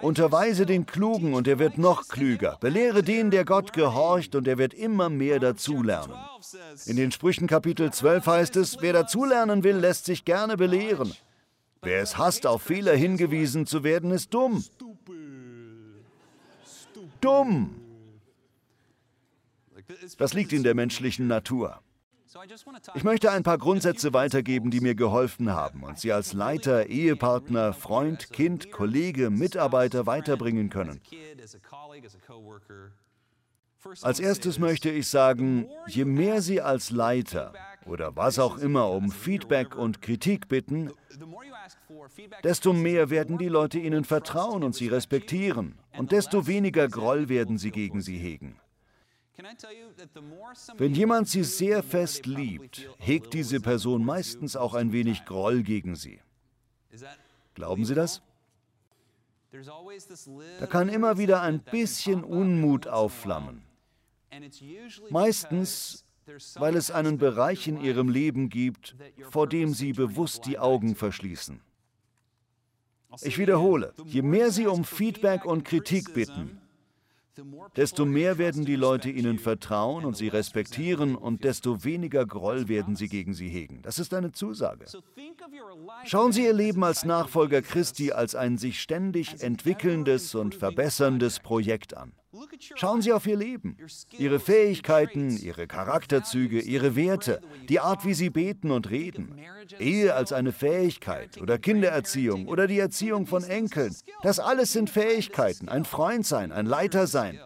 Unterweise 0.00 0.64
den 0.64 0.86
Klugen 0.86 1.34
und 1.34 1.46
er 1.46 1.58
wird 1.58 1.76
noch 1.76 2.08
klüger. 2.08 2.56
Belehre 2.58 3.02
den, 3.02 3.30
der 3.30 3.44
Gott 3.44 3.74
gehorcht 3.74 4.34
und 4.34 4.48
er 4.48 4.56
wird 4.56 4.72
immer 4.72 5.10
mehr 5.10 5.40
dazulernen. 5.40 6.16
In 6.86 6.96
den 6.96 7.12
Sprüchen 7.12 7.46
Kapitel 7.46 7.92
12 7.92 8.26
heißt 8.26 8.56
es, 8.56 8.80
wer 8.80 8.94
dazulernen 8.94 9.62
will, 9.62 9.76
lässt 9.76 10.06
sich 10.06 10.24
gerne 10.24 10.56
belehren. 10.56 11.14
Wer 11.82 12.00
es 12.00 12.16
hasst, 12.16 12.46
auf 12.46 12.62
Fehler 12.62 12.96
hingewiesen 12.96 13.66
zu 13.66 13.84
werden, 13.84 14.10
ist 14.10 14.32
dumm. 14.32 14.64
Dumm. 17.20 17.74
Das 20.16 20.32
liegt 20.32 20.54
in 20.54 20.62
der 20.62 20.74
menschlichen 20.74 21.26
Natur. 21.26 21.83
Ich 22.94 23.04
möchte 23.04 23.30
ein 23.30 23.42
paar 23.42 23.58
Grundsätze 23.58 24.12
weitergeben, 24.12 24.70
die 24.70 24.80
mir 24.80 24.94
geholfen 24.94 25.50
haben 25.50 25.82
und 25.82 25.98
Sie 25.98 26.12
als 26.12 26.32
Leiter, 26.32 26.86
Ehepartner, 26.86 27.72
Freund, 27.72 28.32
Kind, 28.32 28.72
Kollege, 28.72 29.30
Mitarbeiter 29.30 30.06
weiterbringen 30.06 30.70
können. 30.70 31.00
Als 34.02 34.18
erstes 34.18 34.58
möchte 34.58 34.90
ich 34.90 35.08
sagen, 35.08 35.68
je 35.86 36.04
mehr 36.04 36.40
Sie 36.42 36.60
als 36.60 36.90
Leiter 36.90 37.52
oder 37.86 38.16
was 38.16 38.38
auch 38.38 38.56
immer 38.56 38.90
um 38.90 39.10
Feedback 39.10 39.76
und 39.76 40.00
Kritik 40.00 40.48
bitten, 40.48 40.90
desto 42.42 42.72
mehr 42.72 43.10
werden 43.10 43.38
die 43.38 43.48
Leute 43.48 43.78
Ihnen 43.78 44.04
vertrauen 44.04 44.64
und 44.64 44.74
Sie 44.74 44.88
respektieren 44.88 45.78
und 45.98 46.12
desto 46.12 46.46
weniger 46.46 46.88
Groll 46.88 47.28
werden 47.28 47.58
Sie 47.58 47.70
gegen 47.70 48.00
Sie 48.00 48.16
hegen. 48.16 48.58
Wenn 50.76 50.94
jemand 50.94 51.28
sie 51.28 51.42
sehr 51.42 51.82
fest 51.82 52.26
liebt, 52.26 52.88
hegt 52.98 53.34
diese 53.34 53.60
Person 53.60 54.04
meistens 54.04 54.56
auch 54.56 54.74
ein 54.74 54.92
wenig 54.92 55.24
Groll 55.24 55.62
gegen 55.62 55.96
sie. 55.96 56.20
Glauben 57.54 57.84
Sie 57.84 57.94
das? 57.94 58.22
Da 60.58 60.66
kann 60.66 60.88
immer 60.88 61.18
wieder 61.18 61.40
ein 61.42 61.60
bisschen 61.60 62.24
Unmut 62.24 62.86
aufflammen. 62.88 63.62
Meistens, 65.10 66.04
weil 66.56 66.76
es 66.76 66.90
einen 66.90 67.18
Bereich 67.18 67.68
in 67.68 67.80
ihrem 67.80 68.08
Leben 68.08 68.48
gibt, 68.48 68.96
vor 69.30 69.48
dem 69.48 69.72
sie 69.72 69.92
bewusst 69.92 70.46
die 70.46 70.58
Augen 70.58 70.96
verschließen. 70.96 71.60
Ich 73.22 73.38
wiederhole, 73.38 73.94
je 74.06 74.22
mehr 74.22 74.50
Sie 74.50 74.66
um 74.66 74.84
Feedback 74.84 75.44
und 75.44 75.64
Kritik 75.64 76.14
bitten, 76.14 76.60
desto 77.76 78.04
mehr 78.04 78.38
werden 78.38 78.64
die 78.64 78.76
Leute 78.76 79.10
ihnen 79.10 79.38
vertrauen 79.38 80.04
und 80.04 80.16
sie 80.16 80.28
respektieren 80.28 81.16
und 81.16 81.44
desto 81.44 81.84
weniger 81.84 82.26
Groll 82.26 82.68
werden 82.68 82.96
sie 82.96 83.08
gegen 83.08 83.34
sie 83.34 83.48
hegen. 83.48 83.82
Das 83.82 83.98
ist 83.98 84.14
eine 84.14 84.32
Zusage. 84.32 84.86
Schauen 86.04 86.32
Sie 86.32 86.44
Ihr 86.44 86.52
Leben 86.52 86.84
als 86.84 87.04
Nachfolger 87.04 87.62
Christi 87.62 88.12
als 88.12 88.34
ein 88.34 88.58
sich 88.58 88.80
ständig 88.80 89.42
entwickelndes 89.42 90.34
und 90.34 90.54
verbesserndes 90.54 91.40
Projekt 91.40 91.96
an. 91.96 92.12
Schauen 92.74 93.02
Sie 93.02 93.12
auf 93.12 93.26
Ihr 93.26 93.36
Leben, 93.36 93.76
Ihre 94.18 94.40
Fähigkeiten, 94.40 95.36
Ihre 95.36 95.66
Charakterzüge, 95.66 96.60
Ihre 96.60 96.96
Werte, 96.96 97.40
die 97.68 97.80
Art, 97.80 98.04
wie 98.04 98.14
Sie 98.14 98.30
beten 98.30 98.70
und 98.70 98.90
reden. 98.90 99.38
Ehe 99.78 100.14
als 100.14 100.32
eine 100.32 100.52
Fähigkeit 100.52 101.40
oder 101.40 101.58
Kindererziehung 101.58 102.48
oder 102.48 102.66
die 102.66 102.78
Erziehung 102.78 103.26
von 103.26 103.44
Enkeln. 103.44 103.94
Das 104.22 104.40
alles 104.40 104.72
sind 104.72 104.90
Fähigkeiten, 104.90 105.68
ein 105.68 105.84
Freund 105.84 106.26
sein, 106.26 106.52
ein 106.52 106.66
Leiter 106.66 107.06
sein. 107.06 107.38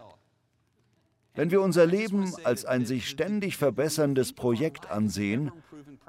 Wenn 1.35 1.51
wir 1.51 1.61
unser 1.61 1.85
Leben 1.85 2.33
als 2.43 2.65
ein 2.65 2.85
sich 2.85 3.07
ständig 3.07 3.57
verbesserndes 3.57 4.33
Projekt 4.33 4.89
ansehen, 4.89 5.51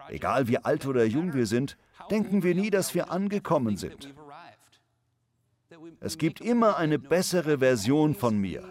egal 0.08 0.48
wie 0.48 0.58
alt 0.58 0.86
oder 0.86 1.04
jung 1.04 1.34
wir 1.34 1.46
sind, 1.46 1.76
denken 2.10 2.42
wir 2.42 2.54
nie, 2.54 2.70
dass 2.70 2.94
wir 2.94 3.12
angekommen 3.12 3.76
sind. 3.76 4.12
Es 6.00 6.16
gibt 6.16 6.40
immer 6.40 6.76
eine 6.78 6.98
bessere 6.98 7.58
Version 7.58 8.14
von 8.14 8.38
mir. 8.38 8.64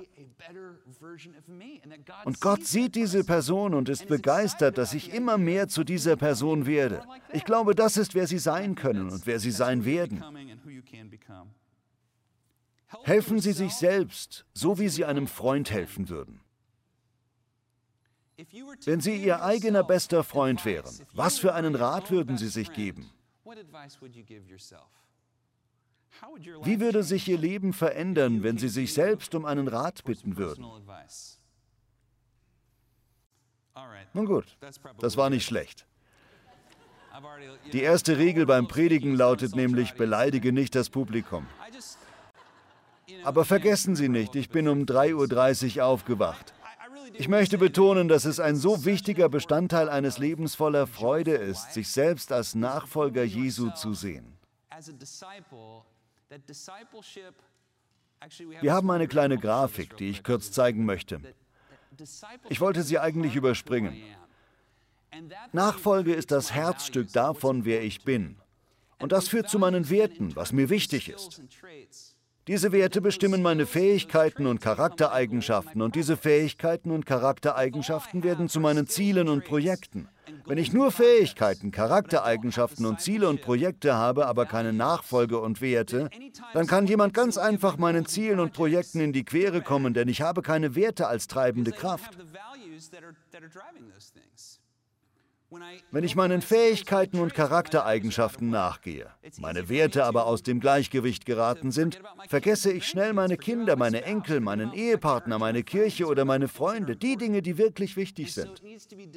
Und 2.25 2.41
Gott 2.41 2.65
sieht 2.65 2.95
diese 2.95 3.23
Person 3.23 3.73
und 3.73 3.89
ist 3.89 4.07
begeistert, 4.07 4.77
dass 4.77 4.93
ich 4.93 5.13
immer 5.13 5.37
mehr 5.37 5.67
zu 5.67 5.83
dieser 5.83 6.15
Person 6.15 6.65
werde. 6.65 7.03
Ich 7.31 7.45
glaube, 7.45 7.75
das 7.75 7.97
ist, 7.97 8.15
wer 8.15 8.27
Sie 8.27 8.39
sein 8.39 8.75
können 8.75 9.09
und 9.09 9.25
wer 9.27 9.39
Sie 9.39 9.51
sein 9.51 9.85
werden. 9.85 10.23
Helfen 13.03 13.39
Sie 13.39 13.51
sich 13.53 13.73
selbst, 13.73 14.45
so 14.53 14.79
wie 14.79 14.89
Sie 14.89 15.05
einem 15.05 15.27
Freund 15.27 15.69
helfen 15.69 16.09
würden. 16.09 16.41
Wenn 18.85 19.01
Sie 19.01 19.17
Ihr 19.17 19.43
eigener 19.43 19.83
bester 19.83 20.23
Freund 20.23 20.65
wären, 20.65 20.95
was 21.13 21.37
für 21.37 21.53
einen 21.53 21.75
Rat 21.75 22.09
würden 22.09 22.37
Sie 22.37 22.47
sich 22.47 22.71
geben? 22.73 23.11
Wie 26.63 26.79
würde 26.79 27.03
sich 27.03 27.27
Ihr 27.27 27.37
Leben 27.37 27.73
verändern, 27.73 28.43
wenn 28.43 28.57
Sie 28.57 28.69
sich 28.69 28.93
selbst 28.93 29.35
um 29.35 29.45
einen 29.45 29.67
Rat 29.67 30.03
bitten 30.03 30.37
würden? 30.37 30.65
Nun 34.13 34.25
gut, 34.25 34.57
das 34.99 35.17
war 35.17 35.29
nicht 35.29 35.45
schlecht. 35.45 35.85
Die 37.73 37.81
erste 37.81 38.17
Regel 38.17 38.45
beim 38.45 38.67
Predigen 38.67 39.15
lautet 39.15 39.55
nämlich, 39.55 39.93
beleidige 39.93 40.53
nicht 40.53 40.75
das 40.75 40.89
Publikum. 40.89 41.45
Aber 43.23 43.45
vergessen 43.45 43.95
Sie 43.95 44.09
nicht, 44.09 44.35
ich 44.35 44.49
bin 44.49 44.67
um 44.67 44.83
3.30 44.83 45.77
Uhr 45.77 45.85
aufgewacht. 45.85 46.53
Ich 47.13 47.27
möchte 47.27 47.57
betonen, 47.57 48.07
dass 48.07 48.25
es 48.25 48.39
ein 48.39 48.55
so 48.55 48.85
wichtiger 48.85 49.29
Bestandteil 49.29 49.89
eines 49.89 50.19
Lebens 50.19 50.55
voller 50.55 50.87
Freude 50.87 51.33
ist, 51.33 51.73
sich 51.73 51.89
selbst 51.89 52.31
als 52.31 52.55
Nachfolger 52.55 53.23
Jesu 53.23 53.71
zu 53.71 53.93
sehen. 53.93 54.37
Wir 58.61 58.73
haben 58.73 58.91
eine 58.91 59.07
kleine 59.07 59.37
Grafik, 59.37 59.97
die 59.97 60.09
ich 60.09 60.23
kurz 60.23 60.51
zeigen 60.51 60.85
möchte. 60.85 61.21
Ich 62.49 62.61
wollte 62.61 62.83
sie 62.83 62.99
eigentlich 62.99 63.35
überspringen. 63.35 64.01
Nachfolge 65.51 66.13
ist 66.13 66.31
das 66.31 66.51
Herzstück 66.51 67.11
davon, 67.11 67.65
wer 67.65 67.83
ich 67.83 68.03
bin. 68.03 68.37
Und 68.99 69.11
das 69.11 69.27
führt 69.29 69.49
zu 69.49 69.59
meinen 69.59 69.89
Werten, 69.89 70.35
was 70.35 70.51
mir 70.51 70.69
wichtig 70.69 71.09
ist. 71.09 71.41
Diese 72.49 72.71
Werte 72.71 72.99
bestimmen 72.99 73.43
meine 73.43 73.67
Fähigkeiten 73.67 74.47
und 74.47 74.59
Charaktereigenschaften 74.59 75.83
und 75.83 75.93
diese 75.93 76.17
Fähigkeiten 76.17 76.89
und 76.89 77.05
Charaktereigenschaften 77.05 78.23
werden 78.23 78.49
zu 78.49 78.59
meinen 78.59 78.87
Zielen 78.87 79.29
und 79.29 79.45
Projekten. 79.45 80.09
Wenn 80.47 80.57
ich 80.57 80.73
nur 80.73 80.91
Fähigkeiten, 80.91 81.69
Charaktereigenschaften 81.69 82.87
und 82.87 83.01
Ziele 83.01 83.29
und 83.29 83.43
Projekte 83.43 83.93
habe, 83.93 84.25
aber 84.25 84.47
keine 84.47 84.73
Nachfolge 84.73 85.39
und 85.39 85.61
Werte, 85.61 86.09
dann 86.55 86.65
kann 86.65 86.87
jemand 86.87 87.13
ganz 87.13 87.37
einfach 87.37 87.77
meinen 87.77 88.07
Zielen 88.07 88.39
und 88.39 88.51
Projekten 88.51 88.99
in 88.99 89.13
die 89.13 89.25
Quere 89.25 89.61
kommen, 89.61 89.93
denn 89.93 90.07
ich 90.07 90.23
habe 90.23 90.41
keine 90.41 90.73
Werte 90.73 91.05
als 91.05 91.27
treibende 91.27 91.71
Kraft. 91.71 92.17
Wenn 95.91 96.03
ich 96.03 96.15
meinen 96.15 96.41
Fähigkeiten 96.41 97.19
und 97.19 97.33
Charaktereigenschaften 97.33 98.49
nachgehe, 98.49 99.07
meine 99.39 99.67
Werte 99.67 100.05
aber 100.05 100.27
aus 100.27 100.43
dem 100.43 100.59
Gleichgewicht 100.59 101.25
geraten 101.25 101.71
sind, 101.71 101.99
vergesse 102.27 102.71
ich 102.71 102.87
schnell 102.87 103.13
meine 103.13 103.35
Kinder, 103.35 103.75
meine 103.75 104.03
Enkel, 104.03 104.41
meinen 104.41 104.73
Ehepartner, 104.73 105.39
meine 105.39 105.63
Kirche 105.63 106.05
oder 106.05 106.23
meine 106.23 106.47
Freunde, 106.47 106.95
die 106.95 107.15
Dinge, 107.15 107.41
die 107.41 107.57
wirklich 107.57 107.95
wichtig 107.95 108.33
sind. 108.33 108.61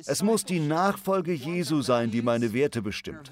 Es 0.07 0.23
muss 0.23 0.45
die 0.45 0.61
Nachfolge 0.61 1.33
Jesu 1.33 1.83
sein, 1.83 2.11
die 2.11 2.23
meine 2.23 2.55
Werte 2.55 2.81
bestimmt. 2.81 3.31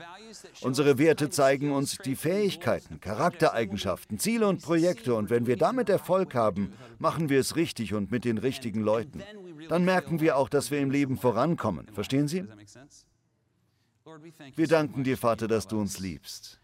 Unsere 0.60 0.98
Werte 0.98 1.30
zeigen 1.30 1.72
uns 1.72 1.96
die 1.98 2.16
Fähigkeiten, 2.16 3.00
Charaktereigenschaften, 3.00 4.18
Ziele 4.18 4.46
und 4.46 4.62
Projekte 4.62 5.14
und 5.14 5.30
wenn 5.30 5.46
wir 5.46 5.56
damit 5.56 5.88
Erfolg 5.88 6.34
haben, 6.34 6.74
machen 6.98 7.30
wir 7.30 7.40
es 7.40 7.56
richtig 7.56 7.94
und 7.94 8.10
mit 8.10 8.26
den 8.26 8.36
richtigen 8.36 8.82
Leuten. 8.82 9.22
Dann 9.68 9.84
merken 9.84 10.20
wir 10.20 10.36
auch, 10.36 10.48
dass 10.48 10.70
wir 10.70 10.80
im 10.80 10.90
Leben 10.90 11.18
vorankommen. 11.18 11.88
Verstehen 11.92 12.28
Sie? 12.28 12.44
Wir 14.56 14.66
danken 14.66 15.04
dir, 15.04 15.16
Vater, 15.16 15.48
dass 15.48 15.68
du 15.68 15.78
uns 15.78 15.98
liebst. 15.98 16.60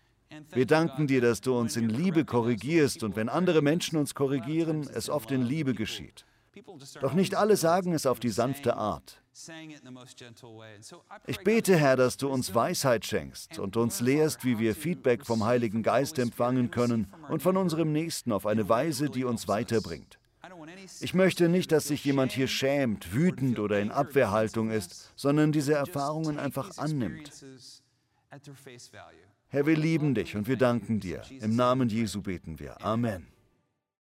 Wir 0.51 0.67
danken 0.67 1.07
dir, 1.07 1.21
dass 1.21 1.41
du 1.41 1.57
uns 1.57 1.77
in 1.77 1.89
Liebe 1.89 2.25
korrigierst 2.25 3.03
und 3.03 3.17
wenn 3.17 3.29
andere 3.29 3.63
Menschen 3.63 3.97
uns 3.97 4.15
korrigieren, 4.15 4.89
es 4.93 5.09
oft 5.09 5.31
in 5.31 5.43
Liebe 5.43 5.75
geschieht. 5.75 6.25
Doch 7.01 7.13
nicht 7.13 7.35
alle 7.35 7.57
sagen 7.57 7.93
es 7.93 8.07
auf 8.07 8.19
die 8.19 8.31
sanfte 8.31 8.77
Art. 8.77 9.23
Ich 11.27 11.39
bete, 11.41 11.77
Herr, 11.77 11.97
dass 11.97 12.17
du 12.17 12.29
uns 12.29 12.55
Weisheit 12.55 13.05
schenkst 13.05 13.59
und 13.59 13.77
uns 13.77 14.01
lehrst, 14.01 14.45
wie 14.45 14.59
wir 14.59 14.75
Feedback 14.75 15.27
vom 15.27 15.45
Heiligen 15.45 15.83
Geist 15.83 16.19
empfangen 16.19 16.71
können 16.71 17.13
und 17.29 17.43
von 17.43 17.59
unserem 17.59 17.93
Nächsten 17.93 18.33
auf 18.33 18.47
eine 18.47 18.69
Weise, 18.69 19.11
die 19.11 19.25
uns 19.25 19.47
weiterbringt. 19.47 20.16
Ich 21.01 21.15
möchte 21.15 21.49
nicht, 21.49 21.73
dass 21.73 21.89
sich 21.89 22.05
jemand 22.05 22.33
hier 22.33 22.49
schämt, 22.49 23.13
wütend 23.13 23.59
oder 23.59 23.81
in 23.81 23.91
Abwehrhaltung 23.91 24.71
ist, 24.71 25.13
sondern 25.17 25.53
diese 25.53 25.75
Erfahrungen 25.75 26.39
einfach 26.39 26.77
annimmt. 26.79 27.31
Herr, 29.49 29.67
wir 29.67 29.77
lieben 29.77 30.15
dich 30.15 30.37
und 30.37 30.49
wir 30.49 30.57
danken 30.57 31.01
dir. 31.01 31.23
Im 31.31 31.57
Namen 31.57 31.89
Jesu 31.89 32.23
beten 32.23 32.59
wir. 32.59 32.85
Amen. 32.85 33.36